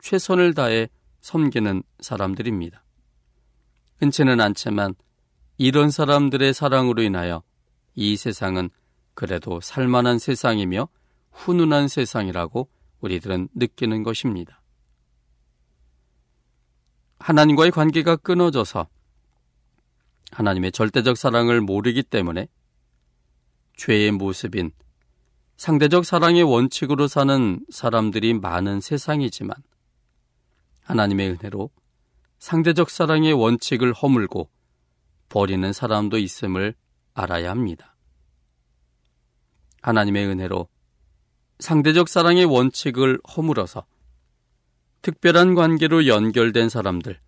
[0.00, 0.88] 최선을 다해
[1.20, 2.82] 섬기는 사람들입니다.
[4.00, 4.96] 흔치는 않지만
[5.56, 7.44] 이런 사람들의 사랑으로 인하여
[7.94, 8.70] 이 세상은
[9.14, 10.88] 그래도 살만한 세상이며
[11.30, 12.68] 훈훈한 세상이라고
[13.02, 14.59] 우리들은 느끼는 것입니다.
[17.20, 18.88] 하나님과의 관계가 끊어져서
[20.32, 22.48] 하나님의 절대적 사랑을 모르기 때문에
[23.76, 24.72] 죄의 모습인
[25.56, 29.54] 상대적 사랑의 원칙으로 사는 사람들이 많은 세상이지만
[30.82, 31.70] 하나님의 은혜로
[32.38, 34.50] 상대적 사랑의 원칙을 허물고
[35.28, 36.74] 버리는 사람도 있음을
[37.12, 37.94] 알아야 합니다.
[39.82, 40.68] 하나님의 은혜로
[41.58, 43.84] 상대적 사랑의 원칙을 허물어서
[45.02, 47.18] 특별한 관계로 연결된 사람들,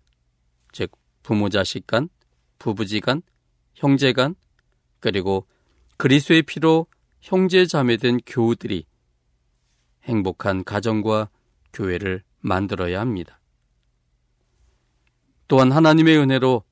[0.71, 0.91] 즉
[1.23, 2.09] 부모 자식 간,
[2.59, 3.21] 부부지 간,
[3.73, 4.35] 형제 간,
[4.99, 5.47] 그리고
[5.97, 6.87] 그리스의 피로
[7.21, 8.85] 형제 자매된 교우들이
[10.03, 11.29] 행복한 가정과
[11.71, 13.39] 교회를 만들어야 합니다.
[15.47, 16.63] 또한 하나님의 은혜로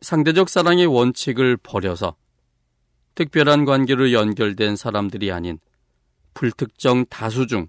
[0.00, 2.16] 상대적 사랑의 원칙을 버려서
[3.14, 5.58] 특별한 관계로 연결된 사람들이 아닌
[6.34, 7.66] 불특정 다수 중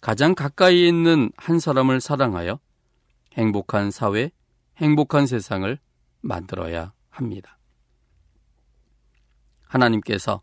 [0.00, 2.60] 가장 가까이 있는 한 사람을 사랑하여
[3.34, 4.30] 행복한 사회,
[4.76, 5.78] 행복한 세상을
[6.20, 7.58] 만들어야 합니다.
[9.66, 10.40] 하나님께서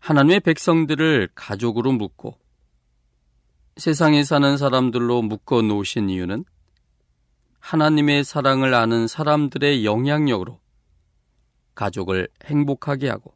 [0.00, 2.38] 하나님의 백성들을 가족으로 묶고
[3.76, 6.44] 세상에 사는 사람들로 묶어 놓으신 이유는
[7.60, 10.60] 하나님의 사랑을 아는 사람들의 영향력으로
[11.74, 13.34] 가족을 행복하게 하고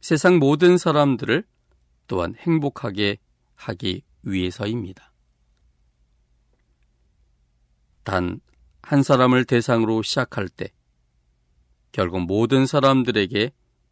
[0.00, 1.44] 세상 모든 사람들을
[2.06, 3.18] 또한 행복하게
[3.56, 5.12] 하기 위해서입니다.
[8.04, 8.40] 단
[8.86, 10.70] 한 사람을 대상으로 시작할 때
[11.90, 13.50] 결국 모든 사람들에게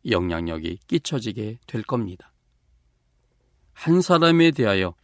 [0.08, 2.32] 영향력이 끼쳐지게 될 겁니다.
[3.72, 4.94] 한 사람에 대하여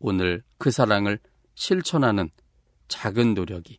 [0.00, 1.20] 오늘 그 사랑을
[1.54, 2.28] 실천하는
[2.88, 3.78] 작은 노력이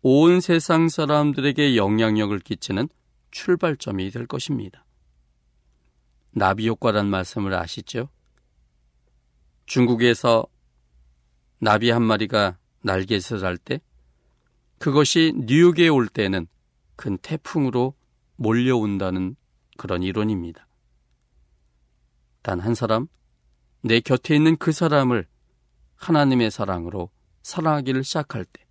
[0.00, 2.88] 온 세상 사람들에게 영향력을 끼치는
[3.30, 4.86] 출발점이 될 것입니다.
[6.30, 8.08] 나비 효과란 말씀을 아시죠?
[9.68, 10.46] 중국에서
[11.60, 13.80] 나비 한 마리가 날갯을 할때
[14.78, 16.46] 그것이 뉴욕에 올 때는
[16.96, 17.94] 큰 태풍으로
[18.36, 19.36] 몰려온다는
[19.76, 20.66] 그런 이론입니다.
[22.42, 23.08] 단 한 사람,
[23.82, 25.26] 내 곁에 있는 그 사람을
[25.96, 27.10] 하나님의 사랑으로
[27.42, 28.64] 사랑하기를 시작할 때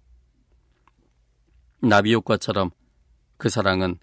[1.81, 2.71] 나비 효과처럼
[3.37, 3.99] 그 사랑은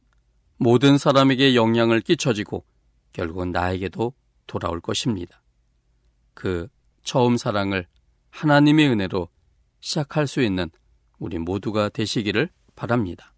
[0.59, 2.64] 모든 사람에게 영향을 끼쳐지고
[3.12, 4.12] 결국은 나에게도
[4.47, 5.43] 돌아올 것입니다.
[6.35, 6.68] 그
[7.05, 7.87] 처음 사랑을
[8.31, 9.29] 하나님의 은혜로
[9.81, 10.71] 시작할 수 있는
[11.19, 13.35] 우리 모두가 되시기를 바랍니다.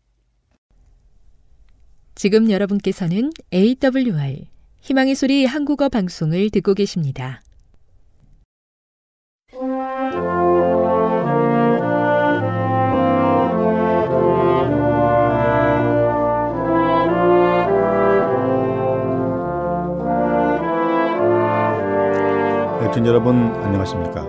[2.14, 4.46] 지금 여러분께서는 AWR
[4.80, 7.42] 희망의 소리 한국어 방송을 듣고 계십니다.
[22.96, 24.24] 애청자 여러분 안녕하십니까?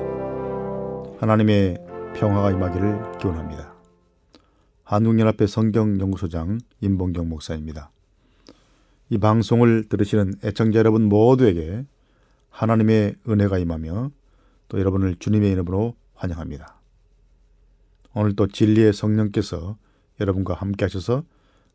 [1.21, 1.77] 하나님의
[2.17, 3.73] 평화가 임하기를 기원합니다.
[4.83, 7.91] 한국연합회 성경연구소장 임봉경 목사입니다.
[9.09, 11.85] 이 방송을 들으시는 애청자 여러분 모두에게
[12.49, 14.11] 하나님의 은혜가 임하며
[14.67, 16.81] 또 여러분을 주님의 이름으로 환영합니다.
[18.15, 19.77] 오늘도 진리의 성령께서
[20.19, 21.23] 여러분과 함께 하셔서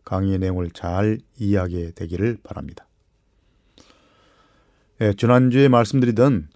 [0.05, 2.87] 강의의 내용을 잘 이해하게 되기를 바랍니다.
[5.01, 6.52] 예, 지난주에 말씀드리던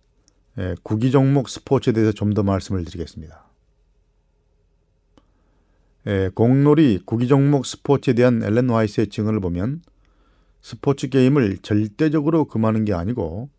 [0.58, 3.44] 예, 구기 종목 스포츠에 대해서 좀 더 말씀을 드리겠습니다.
[6.06, 9.82] 예, 공놀이 구기 종목 스포츠에 대한 엘렌 화이스의 증언을 보면
[10.62, 13.50] 스포츠 게임을 절대적으로 금하는 게 아니고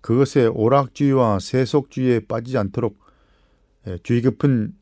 [0.00, 2.98] 그것의 오락주의와 세속주의에 빠지지 않도록
[3.86, 4.74] 예, 주의 깊은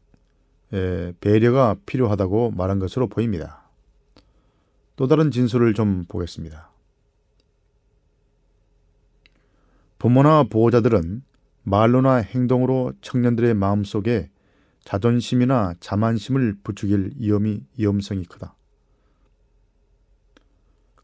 [0.74, 3.68] 예, 배려가 필요하다고 말한 것으로 보입니다.
[4.96, 6.70] 또 다른 진술을 좀 보겠습니다.
[9.98, 11.22] 부모나 보호자들은
[11.68, 14.30] 말로나 행동으로 청년들의 마음속에
[14.84, 18.54] 자존심이나 자만심을 부추길 위험이 위험성이 크다.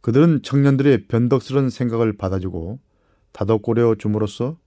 [0.01, 2.79] 그들은 청년들의 변덕스러운 생각을 받아주고
[3.33, 4.59] 다독거려 줌으로써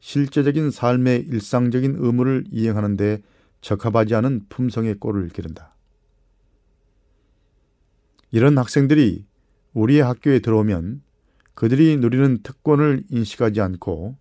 [0.00, 3.22] 실제적인 삶의 일상적인 의무를 이행하는 데
[3.62, 5.74] 적합하지 않은 품성의 꼴을 기른다.
[8.30, 9.24] 이런 학생들이
[9.72, 11.02] 우리의 학교에 들어오면
[11.54, 14.16] 그들이 누리는 특권을 인식하지 않고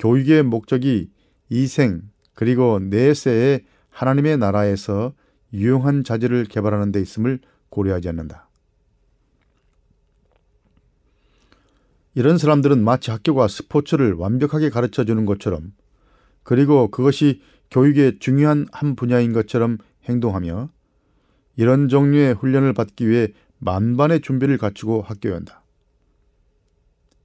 [0.00, 1.10] 교육의 목적이
[1.50, 2.02] 이생
[2.34, 5.12] 그리고 내세의 하나님의 나라에서
[5.52, 7.38] 유용한 자질을 개발하는 데 있음을
[7.68, 8.48] 고려하지 않는다.
[12.14, 15.72] 이런 사람들은 마치 학교가 스포츠를 완벽하게 가르쳐 주는 것처럼
[16.42, 19.78] 그리고 그것이 교육의 중요한 한 분야인 것처럼
[20.08, 20.70] 행동하며
[21.56, 23.28] 이런 종류의 훈련을 받기 위해
[23.58, 25.62] 만반의 준비를 갖추고 학교에 온다.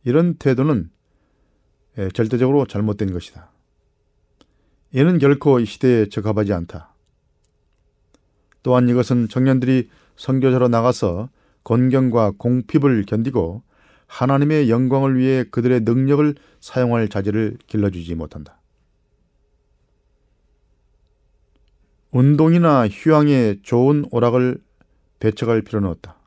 [0.04, 0.90] 이런 태도는
[2.14, 3.50] 절대적으로 잘못된 것이다.
[4.92, 6.94] 이는 결코 이 시대에 적합하지 않다.
[8.64, 11.30] 또한 이것은 청년들이 선교사로 나가서
[11.64, 13.62] 곤경과 공핍을 견디고
[14.08, 18.60] 하나님의 영광을 위해 그들의 능력을 사용할 자질을 길러주지 못한다.
[22.12, 24.58] 운동이나 휴양에 좋은 오락을
[25.20, 26.18] 배척할 필요는 없다.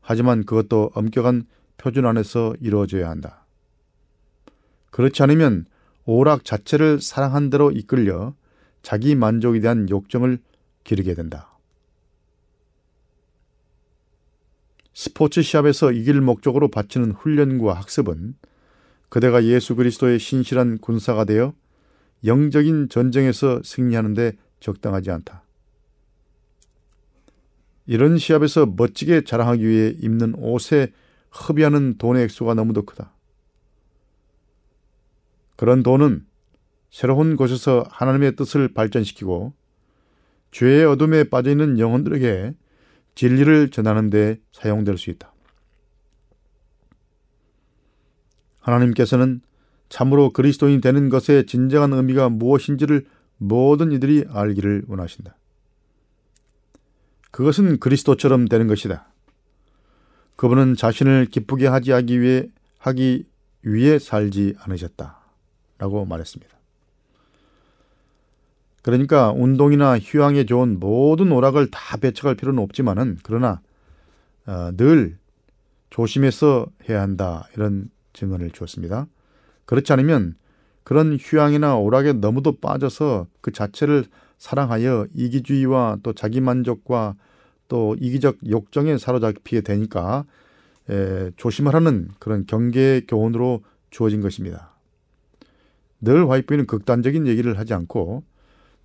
[0.00, 1.46] 하지만 그것도 엄격한
[1.76, 3.39] 표준 안에서 이루어져야 한다.
[4.90, 5.66] 그렇지 않으면
[6.04, 8.34] 오락 자체를 사랑한 대로 이끌려
[8.82, 10.38] 자기 만족에 대한 욕정을
[10.84, 11.50] 기르게 된다.
[14.92, 18.34] 스포츠 시합에서 이길 목적으로 바치는 훈련과 학습은
[19.08, 21.54] 그대가 예수 그리스도의 신실한 군사가 되어
[22.24, 25.44] 영적인 전쟁에서 승리하는데 적당하지 않다.
[27.86, 30.92] 이런 시합에서 멋지게 자랑하기 위해 입는 옷에
[31.32, 33.12] 허비하는 돈의 액수가 너무도 크다.
[35.60, 36.24] 그런 돈은
[36.88, 39.52] 새로운 곳에서 하나님의 뜻을 발전시키고
[40.52, 42.54] 죄의 어둠에 빠져 있는 영혼들에게
[43.14, 45.34] 진리를 전하는 데 사용될 수 있다.
[48.60, 49.42] 하나님께서는
[49.90, 53.06] 참으로 그리스도인이 되는 것의 진정한 의미가 무엇인지를
[53.36, 55.36] 모든 이들이 알기를 원하신다.
[57.32, 59.12] 그것은 그리스도처럼 되는 것이다.
[60.36, 62.48] 그분은 자신을 기쁘게 하지 하기 위해
[62.78, 63.26] 하기
[63.62, 65.19] 위해 살지 않으셨다
[65.80, 66.54] 라고 말했습니다.
[68.82, 73.60] 그러니까 운동이나 휴양에 좋은 모든 오락을 다 배척할 필요는 없지만은 그러나
[74.46, 75.18] 어, 늘
[75.88, 79.06] 조심해서 해야 한다 이런 증언을 주었습니다.
[79.64, 80.34] 그렇지 않으면
[80.84, 84.04] 그런 휴양이나 오락에 너무도 빠져서 그 자체를
[84.38, 87.16] 사랑하여 이기주의와 또 자기만족과
[87.68, 90.24] 또 이기적 욕정에 사로잡히게 되니까
[90.90, 94.69] 에, 조심하라는 그런 경계의 교훈으로 주어진 것입니다.
[96.00, 98.24] 늘 화이트는 극단적인 얘기를 하지 않고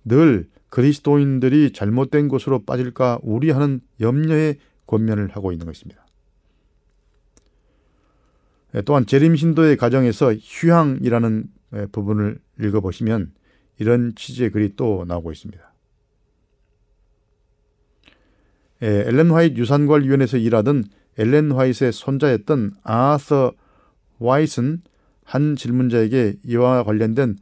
[0.04, 4.56] 늘 그리스도인들이 잘못된 곳으로 빠질까 우리하는 염려에
[4.86, 6.06] 권면을 하고 있는 것입니다.
[8.74, 11.44] 예, 또한 재림 신도의 가정에서 휴양이라는
[11.74, 13.32] 예, 부분을 읽어보시면
[13.78, 15.62] 이런 취지의 글이 또 나오고 있습니다.
[18.82, 20.84] 예, 엘렌 화이트 유산관위원회에서 일하던
[21.18, 23.52] 엘렌 화이트의 손자였던 아서
[24.20, 24.82] 화이트는
[25.26, 27.36] 한 질문자에게 이와 관련된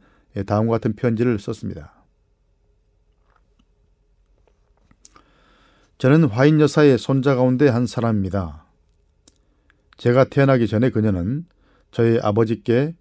[0.45, 1.93] 다음과 같은 편지를 썼습니다.
[5.97, 8.65] 저는 화인 여사의 손자 가운데 한 사람입니다.
[9.97, 11.45] 제가 태어나기 전에 그녀는
[11.91, 12.95] 저희 아버지께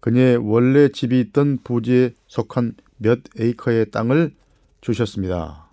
[0.00, 4.34] 그녀의 원래 집이 있던 부지에 속한 몇 에이커의 땅을
[4.82, 5.68] 주셨습니다.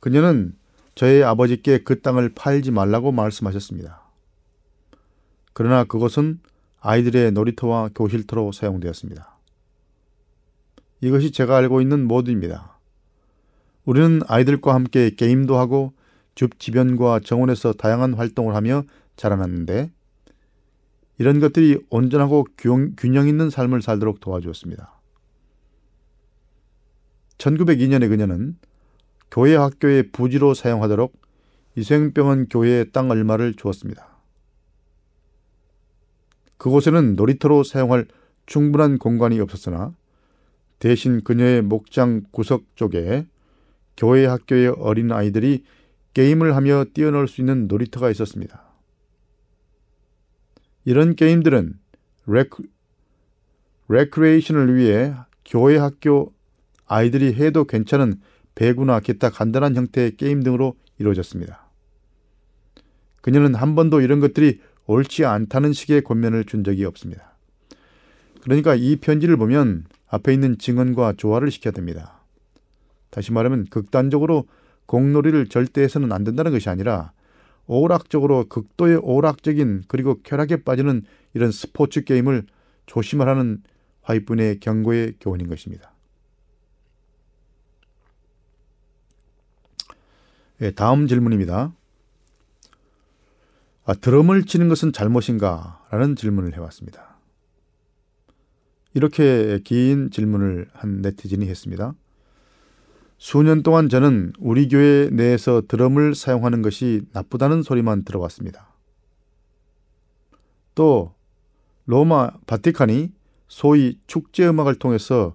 [0.00, 0.56] 그녀는
[0.96, 4.02] 저희 아버지께 그 땅을 팔지 말라고 말씀하셨습니다.
[5.52, 6.40] 그러나 그것은
[6.80, 9.38] 아이들의 놀이터와 교실터로 사용되었습니다.
[11.02, 12.78] 이것이 제가 알고 있는 모두입니다.
[13.84, 15.92] 우리는 아이들과 함께 게임도 하고
[16.34, 18.84] 줍 지변과 정원에서 다양한 활동을 하며
[19.16, 19.90] 자라났는데
[21.18, 25.00] 이런 것들이 온전하고 균형 있는 삶을 살도록 도와주었습니다.
[27.36, 28.56] 1902년에 그녀는
[29.30, 31.12] 교회 학교의 부지로 사용하도록
[31.76, 34.19] 이생병원 교회에 땅 얼마를 주었습니다.
[36.60, 38.06] 그곳에는 놀이터로 사용할
[38.44, 39.94] 충분한 공간이 없었으나
[40.78, 43.26] 대신 그녀의 목장 구석 쪽에
[43.96, 45.64] 교회 학교의 어린 아이들이
[46.12, 48.62] 게임을 하며 뛰어놀 수 있는 놀이터가 있었습니다.
[50.84, 51.78] 이런 게임들은
[52.26, 52.62] 레크,
[53.88, 55.14] 레크레이션을 위해
[55.46, 56.34] 교회 학교
[56.86, 58.20] 아이들이 해도 괜찮은
[58.54, 61.70] 배구나 기타 간단한 형태의 게임 등으로 이루어졌습니다.
[63.22, 67.36] 그녀는 한 번도 이런 것들이 옳지 않다는 식의 권면을 준 적이 없습니다.
[68.42, 72.20] 그러니까 이 편지를 보면 앞에 있는 증언과 조화를 시켜야 됩니다.
[73.10, 74.46] 다시 말하면 극단적으로
[74.86, 77.12] 공놀이를 절대 해서는 안 된다는 것이 아니라
[77.66, 81.02] 오락적으로 극도의 오락적인 그리고 쾌락에 빠지는
[81.34, 82.44] 이런 스포츠 게임을
[82.86, 83.62] 조심하라는
[84.02, 85.92] 화이분의 경고의 교훈인 것입니다.
[90.62, 91.72] 예, 다음 질문입니다.
[93.84, 95.82] 아, 드럼을 치는 것은 잘못인가?
[95.90, 97.18] 라는 질문을 해왔습니다.
[98.92, 101.94] 이렇게 긴 질문을 한 네티즌이 했습니다.
[103.18, 108.68] 수년 동안 저는 우리 교회 내에서 드럼을 사용하는 것이 나쁘다는 소리만 들어왔습니다.
[110.74, 111.14] 또
[111.86, 113.12] 로마 바티칸이
[113.48, 115.34] 소위 축제 음악을 통해서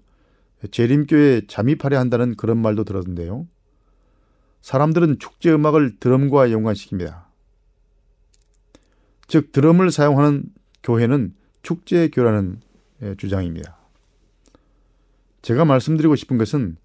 [0.71, 3.47] 재림교에 잠입하려 한다는 그런 말도 들었는데요.
[4.61, 7.24] 사람들은 축제 음악을 드럼과 연관시킵니다.
[9.27, 10.43] 즉 드럼을 사용하는
[10.83, 12.61] 교회는 축제교라는
[13.01, 13.77] 예, 주장입니다.
[15.41, 16.77] 제가 말씀드리고 싶은 것은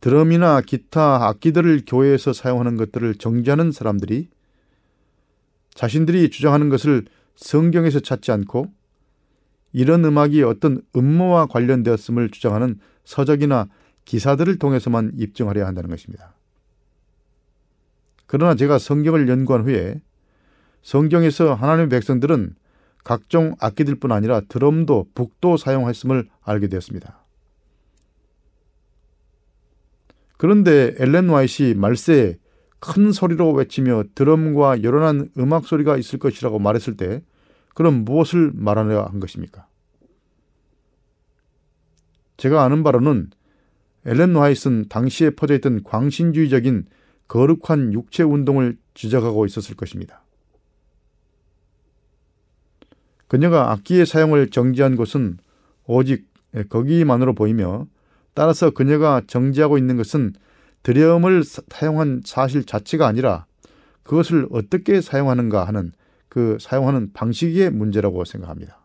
[0.00, 4.28] 드럼이나 기타 악기들을 교회에서 사용하는 것들을 정지하는 사람들이
[5.74, 7.04] 자신들이 주장하는 것을
[7.36, 8.72] 성경에서 찾지 않고
[9.72, 13.68] 이런 음악이 어떤 음모와 관련되었음을 주장하는 서적이나
[14.04, 16.34] 기사들을 통해서만 입증하려 한다는 것입니다.
[18.26, 20.00] 그러나 제가 성경을 연구한 후에
[20.82, 22.54] 성경에서 하나님의 백성들은
[23.04, 27.24] 각종 악기들 뿐 아니라 드럼도 북도 사용했음을 알게 되었습니다.
[30.36, 32.36] 그런데 엘렌 와이시 말세에
[32.78, 37.22] 큰 소리로 외치며 드럼과 요란한 음악 소리가 있을 것이라고 말했을 때
[37.74, 39.66] 그럼 무엇을 말하려 한 것입니까?
[42.38, 43.30] 제가 아는 바로는
[44.06, 46.86] 엘렌 와이스는 당시에 퍼져있던 광신주의적인
[47.28, 50.22] 거룩한 육체 운동을 지적하고 있었을 것입니다.
[53.30, 55.38] 그녀가 악기의 사용을 정지한 것은
[55.86, 56.26] 오직
[56.68, 57.86] 거기만으로 보이며
[58.34, 60.32] 따라서 그녀가 정지하고 있는 것은
[60.82, 63.46] 드럼을 사용한 사실 자체가 아니라
[64.02, 65.92] 그것을 어떻게 사용하는가 하는
[66.28, 68.80] 그 사용하는 방식의 문제라고 생각합니다.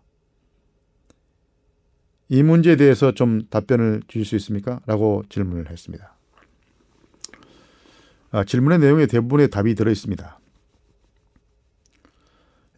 [2.30, 4.80] 이 문제에 대해서 좀 답변을 주실 수 있습니까?
[4.86, 6.16] 라고 질문을 했습니다.
[8.30, 10.40] 아, 질문의 내용에 대부분의 답이 들어 있습니다.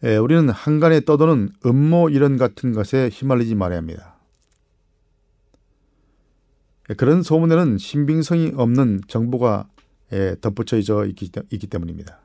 [0.04, 4.16] 예, 우리는 한간에 떠도는 음모 이런 같은 것에 휘말리지 말아야 합니다.
[6.90, 9.68] 예, 그런 소문에는 신빙성이 없는 정보가
[10.12, 12.20] 예, 덧붙여져 있기, 있기 때문입니다.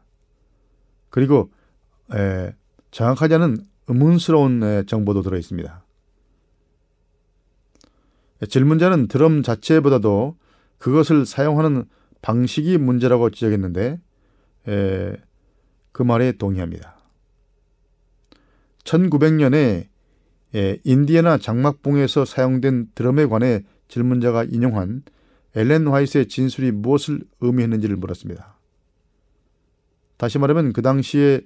[1.09, 1.51] 그리고
[2.13, 2.55] 예,
[2.91, 3.57] 정확하지 않은
[3.87, 5.83] 의문스러운 예, 정보도 들어 있습니다.
[8.41, 10.37] 예, 질문자는 드럼 자체보다도
[10.77, 11.85] 그것을 사용하는
[12.21, 13.99] 방식이 문제라고 지적했는데
[14.67, 15.17] 에,
[15.91, 17.02] 그 말에 동의합니다.
[18.83, 19.87] 1900년에
[20.55, 25.03] 에, 인디애나 장막봉에서 사용된 드럼에 관해 질문자가 인용한
[25.55, 28.57] 엘렌 화이트의 진술이 무엇을 의미했는지를 물었습니다.
[30.17, 31.41] 다시 말하면 그 당시에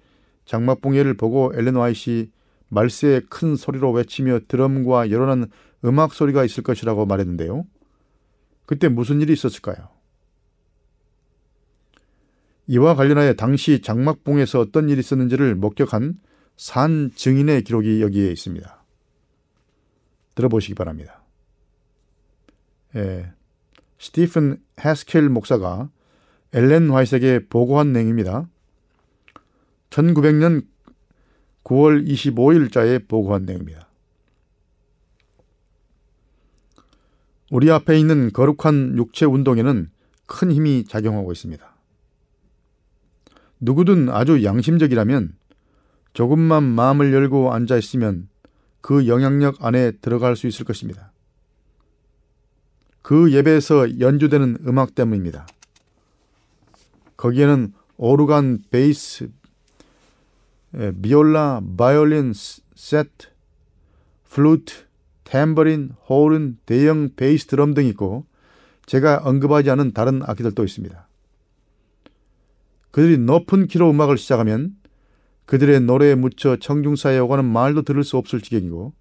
[0.46, 2.30] 장막봉예를 보고 엘렌 화이트이
[2.70, 5.48] 말세에 큰 소리로 외치며 드럼과 여론한
[5.86, 7.66] 음악 소리가 있을 것이라고 말했는데요.
[8.66, 9.90] 그때 무슨 일이 있었을까요?
[12.68, 16.20] 이와 관련하여 당시 장막봉에서 어떤 일이 있었는지를 목격한
[16.58, 18.84] 산 증인의 기록이 여기에 있습니다.
[20.36, 21.24] 들어보시기 바랍니다.
[22.96, 23.32] 예,
[24.00, 25.90] 스티픈 해스켈 목사가
[26.54, 28.50] 엘렌 화이트에게 보고한 내용입니다.
[29.92, 30.66] 1900년
[31.64, 33.88] 9월 25일자에 보고한 내용입니다.
[37.52, 39.88] 우리 앞에 있는 거룩한 육체 운동에는
[40.26, 41.76] 큰 힘이 작용하고 있습니다.
[43.60, 45.37] 누구든 아주 양심적이라면
[46.18, 48.28] 조금만 마음을 열고 앉아 있으면
[48.82, 51.12] 그 영향력 안에 들어갈 수 있을 것입니다.
[53.04, 55.46] 그 예배에서 연주되는 음악 때문입니다.
[57.18, 59.30] 거기에는 오르간, 베이스,
[61.04, 62.34] 비올라, 바이올린,
[62.74, 63.28] 세트,
[64.28, 64.74] 플루트,
[65.24, 68.26] 탬버린, 호른, 대형 베이스 드럼 등 있고
[68.88, 71.08] 제가 언급하지 않은 다른 악기들도 있습니다.
[72.90, 74.77] 그들이 높은 키로 음악을 시작하면
[75.48, 78.94] 그들의 노래에 묻혀 청중사에 오가는 말도 들을 수 없을 지경이고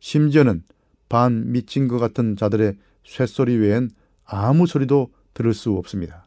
[0.00, 0.64] 심지어는
[1.08, 3.90] 반 미친 것 같은 자들의 쇳소리 외엔
[4.24, 6.26] 아무 소리도 들을 수 없습니다.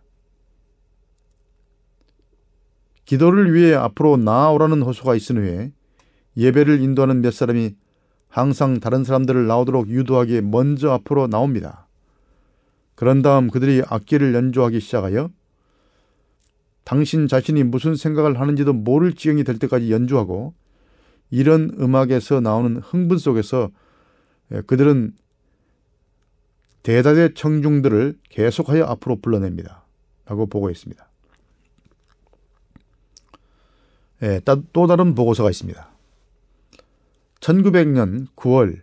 [3.06, 5.72] 기도를 위해 앞으로 나아오라는 호소가 있은 후에
[6.38, 7.76] 예배를 인도하는 몇 사람이
[8.28, 11.88] 항상 다른 사람들을 나오도록 유도하기에 먼저 앞으로 나옵니다.
[12.94, 15.32] 그런 다음 그들이 악기를 연주하기 시작하여
[16.90, 20.56] 당신 자신이 무슨 생각을 하는지도 모를 지경이 될 때까지 연주하고
[21.30, 23.70] 이런 음악에서 나오는 흥분 속에서
[24.66, 25.14] 그들은
[26.82, 29.86] 대다대 청중들을 계속하여 앞으로 불러냅니다.
[30.26, 31.08] 라고 보고했습니다.
[34.24, 34.42] 예,
[34.74, 35.92] 또 다른 보고서가 있습니다.
[37.40, 38.82] 1900년 9월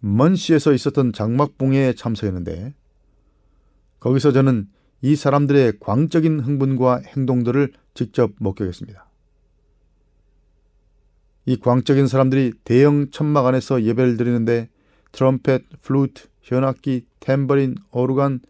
[0.00, 2.74] 먼시에서 있었던 장막봉에 참석했는데
[4.00, 4.68] 거기서 저는
[5.02, 9.06] 이 사람들의 광적인 흥분과 행동들을 직접 목격했습니다.
[11.46, 14.68] 이 광적인 사람들이 대형 천막 안에서 예배를 드리는데
[15.12, 18.40] 트럼펫, 플루트, 현악기, 탬버린, 오르간,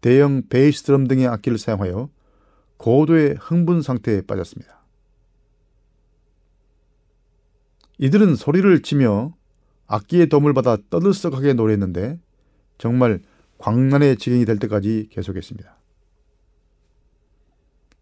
[0.00, 2.10] 대형 베이스 드럼 등의 악기를 사용하여
[2.76, 4.82] 고도의 흥분 상태에 빠졌습니다.
[7.98, 9.34] 이들은 소리를 치며
[9.86, 12.18] 악기의 도움을 받아 떠들썩하게 노래했는데
[12.78, 13.20] 정말
[13.62, 15.76] 광란의 지경이 될 때까지 계속했습니다.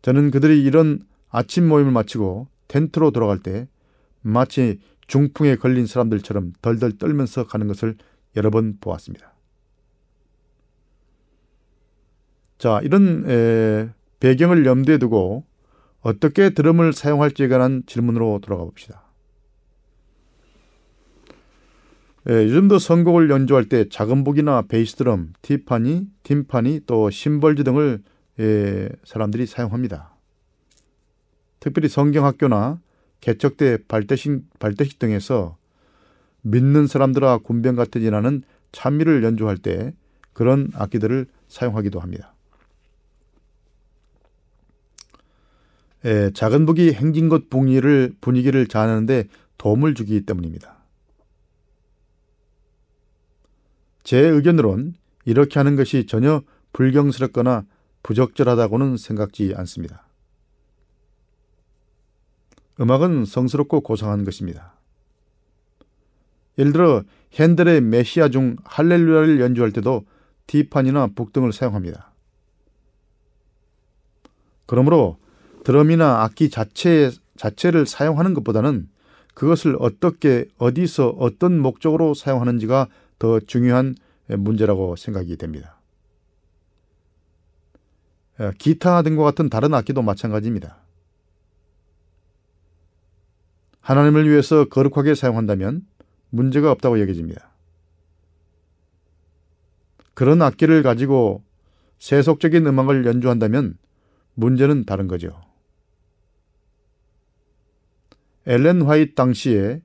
[0.00, 3.68] 저는 그들이 이런 아침 모임을 마치고 텐트로 돌아갈 때
[4.22, 7.96] 마치 중풍에 걸린 사람들처럼 덜덜 떨면서 가는 것을
[8.36, 9.34] 여러 번 보았습니다.
[12.56, 15.44] 자, 이런 에, 배경을 염두에 두고
[16.00, 19.09] 어떻게 드럼을 사용할지에 관한 질문으로 돌아가 봅시다.
[22.28, 28.02] 예, 요즘도 선곡을 연주할 때 작은 북이나 베이스 드럼, 티파니, 팀파니 또 심벌즈 등을
[28.38, 30.14] 예, 사람들이 사용합니다.
[31.60, 32.80] 특별히 성경학교나
[33.20, 35.56] 개척대 발대식, 발대식 등에서
[36.42, 38.42] 믿는 사람들아 군병 같으지라는
[38.72, 39.94] 찬미를 연주할 때
[40.32, 42.34] 그런 악기들을 사용하기도 합니다.
[46.04, 49.24] 예, 작은 북이 행진것 분위기를, 분위기를 자아내는데
[49.58, 50.79] 도움을 주기 때문입니다.
[54.03, 54.94] 제 의견으론
[55.24, 56.42] 이렇게 하는 것이 전혀
[56.72, 57.64] 불경스럽거나
[58.03, 60.07] 부적절하다고는 생각지 않습니다.
[62.80, 64.74] 음악은 성스럽고 고상한 것입니다.
[66.59, 67.03] 예를 들어
[67.34, 70.05] 핸델의 메시아 중 할렐루야를 연주할 때도
[70.46, 72.11] 디판이나 북등을 사용합니다.
[74.66, 75.18] 그러므로
[75.64, 78.88] 드럼이나 악기 자체, 자체를 사용하는 것보다는
[79.34, 82.88] 그것을 어떻게 어디서 어떤 목적으로 사용하는지가
[83.20, 83.94] 더 중요한
[84.26, 85.78] 문제라고 생각이 됩니다.
[88.58, 90.78] 기타 등과 같은 다른 악기도 마찬가지입니다.
[93.80, 95.86] 하나님을 위해서 거룩하게 사용한다면
[96.30, 97.50] 문제가 없다고 여겨집니다.
[100.14, 101.44] 그런 악기를 가지고
[101.98, 103.76] 세속적인 음악을 연주한다면
[104.34, 105.38] 문제는 다른 거죠.
[108.46, 109.82] 엘렌 화이트 당시에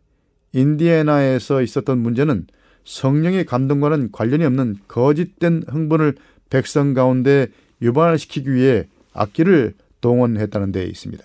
[0.53, 2.47] 인디애나에서 있었던 문제는
[2.85, 6.15] 성령의 감동과는 관련이 없는 거짓된 흥분을
[6.49, 7.47] 백성 가운데
[7.81, 11.23] 유발시키기 위해 악기를 동원했다는 데 있습니다.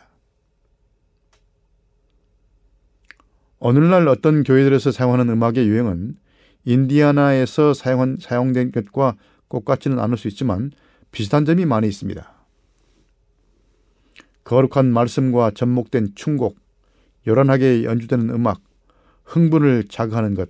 [3.61, 6.17] 오늘날 어떤 교회들에서 사용하는 음악의 유행은
[6.65, 9.17] 인디아나에서 사용한, 사용된 것과
[9.51, 10.73] 똑같지는 않을 수 있지만
[11.13, 12.33] 비슷한 점이 많이 있습니다.
[14.45, 16.57] 거룩한 말씀과 접목된 충곡,
[17.27, 18.61] 요란하게 연주되는 음악,
[19.25, 20.49] 흥분을 자극하는 것,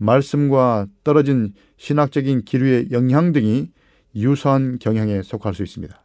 [0.00, 3.70] 말씀과 떨어진 신학적인 기류의 영향 등이
[4.16, 6.00] 유사한 경향에 속할 수 있습니다.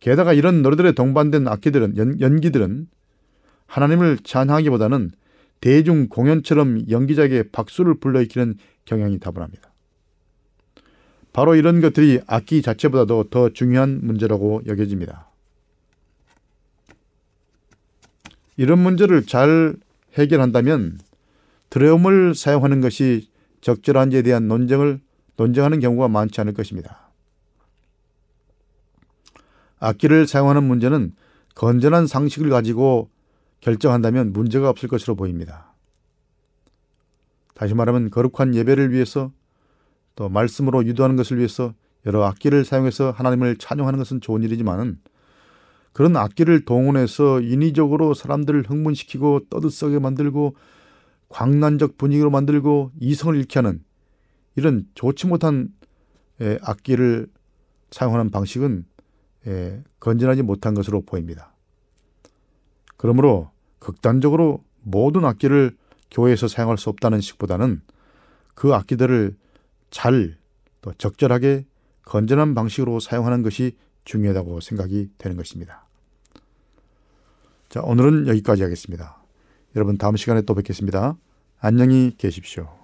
[0.00, 2.88] 게다가 이런 노래들에 동반된 악기들은 연, 연기들은
[3.66, 5.12] 하나님을 찬양하기보다는
[5.60, 9.72] 대중 공연처럼 연기자에게 박수를 불러일으키는 경향이 다분합니다.
[11.32, 15.30] 바로 이런 것들이 악기 자체보다도 더 중요한 문제라고 여겨집니다.
[18.56, 19.74] 이런 문제를 잘
[20.14, 20.98] 해결한다면
[21.74, 23.28] 드럼을 사용하는 것이
[23.60, 25.00] 적절한지에 대한 논쟁을
[25.36, 27.10] 논쟁하는 경우가 많지 않을 것입니다.
[29.80, 31.14] 악기를 사용하는 문제는
[31.56, 33.10] 건전한 상식을 가지고
[33.60, 35.74] 결정한다면 문제가 없을 것으로 보입니다.
[37.54, 39.32] 다시 말하면 거룩한 예배를 위해서
[40.14, 41.74] 또 말씀으로 유도하는 것을 위해서
[42.06, 45.00] 여러 악기를 사용해서 하나님을 찬양하는 것은 좋은 일이지만
[45.92, 50.54] 그런 악기를 동원해서 인위적으로 사람들을 흥분시키고 떠들썩게 만들고
[51.34, 53.82] 광란적 분위기로 만들고 이성을 잃게 하는
[54.54, 55.74] 이런 좋지 못한
[56.40, 57.26] 에, 악기를
[57.90, 58.84] 사용하는 방식은
[59.48, 61.52] 에, 건전하지 못한 것으로 보입니다.
[62.96, 65.76] 그러므로 극단적으로 모든 악기를
[66.12, 67.82] 교회에서 사용할 수 없다는 식보다는
[68.54, 69.36] 그 악기들을
[69.90, 70.38] 잘
[70.84, 71.64] 또 적절하게
[72.02, 73.74] 건전한 방식으로 사용하는 것이
[74.04, 75.88] 중요하다고 생각이 되는 것입니다.
[77.70, 79.23] 자, 오늘은 여기까지 하겠습니다.
[79.76, 81.16] 여러분 다음 시간에 또 뵙겠습니다.
[81.58, 82.83] 안녕히 계십시오.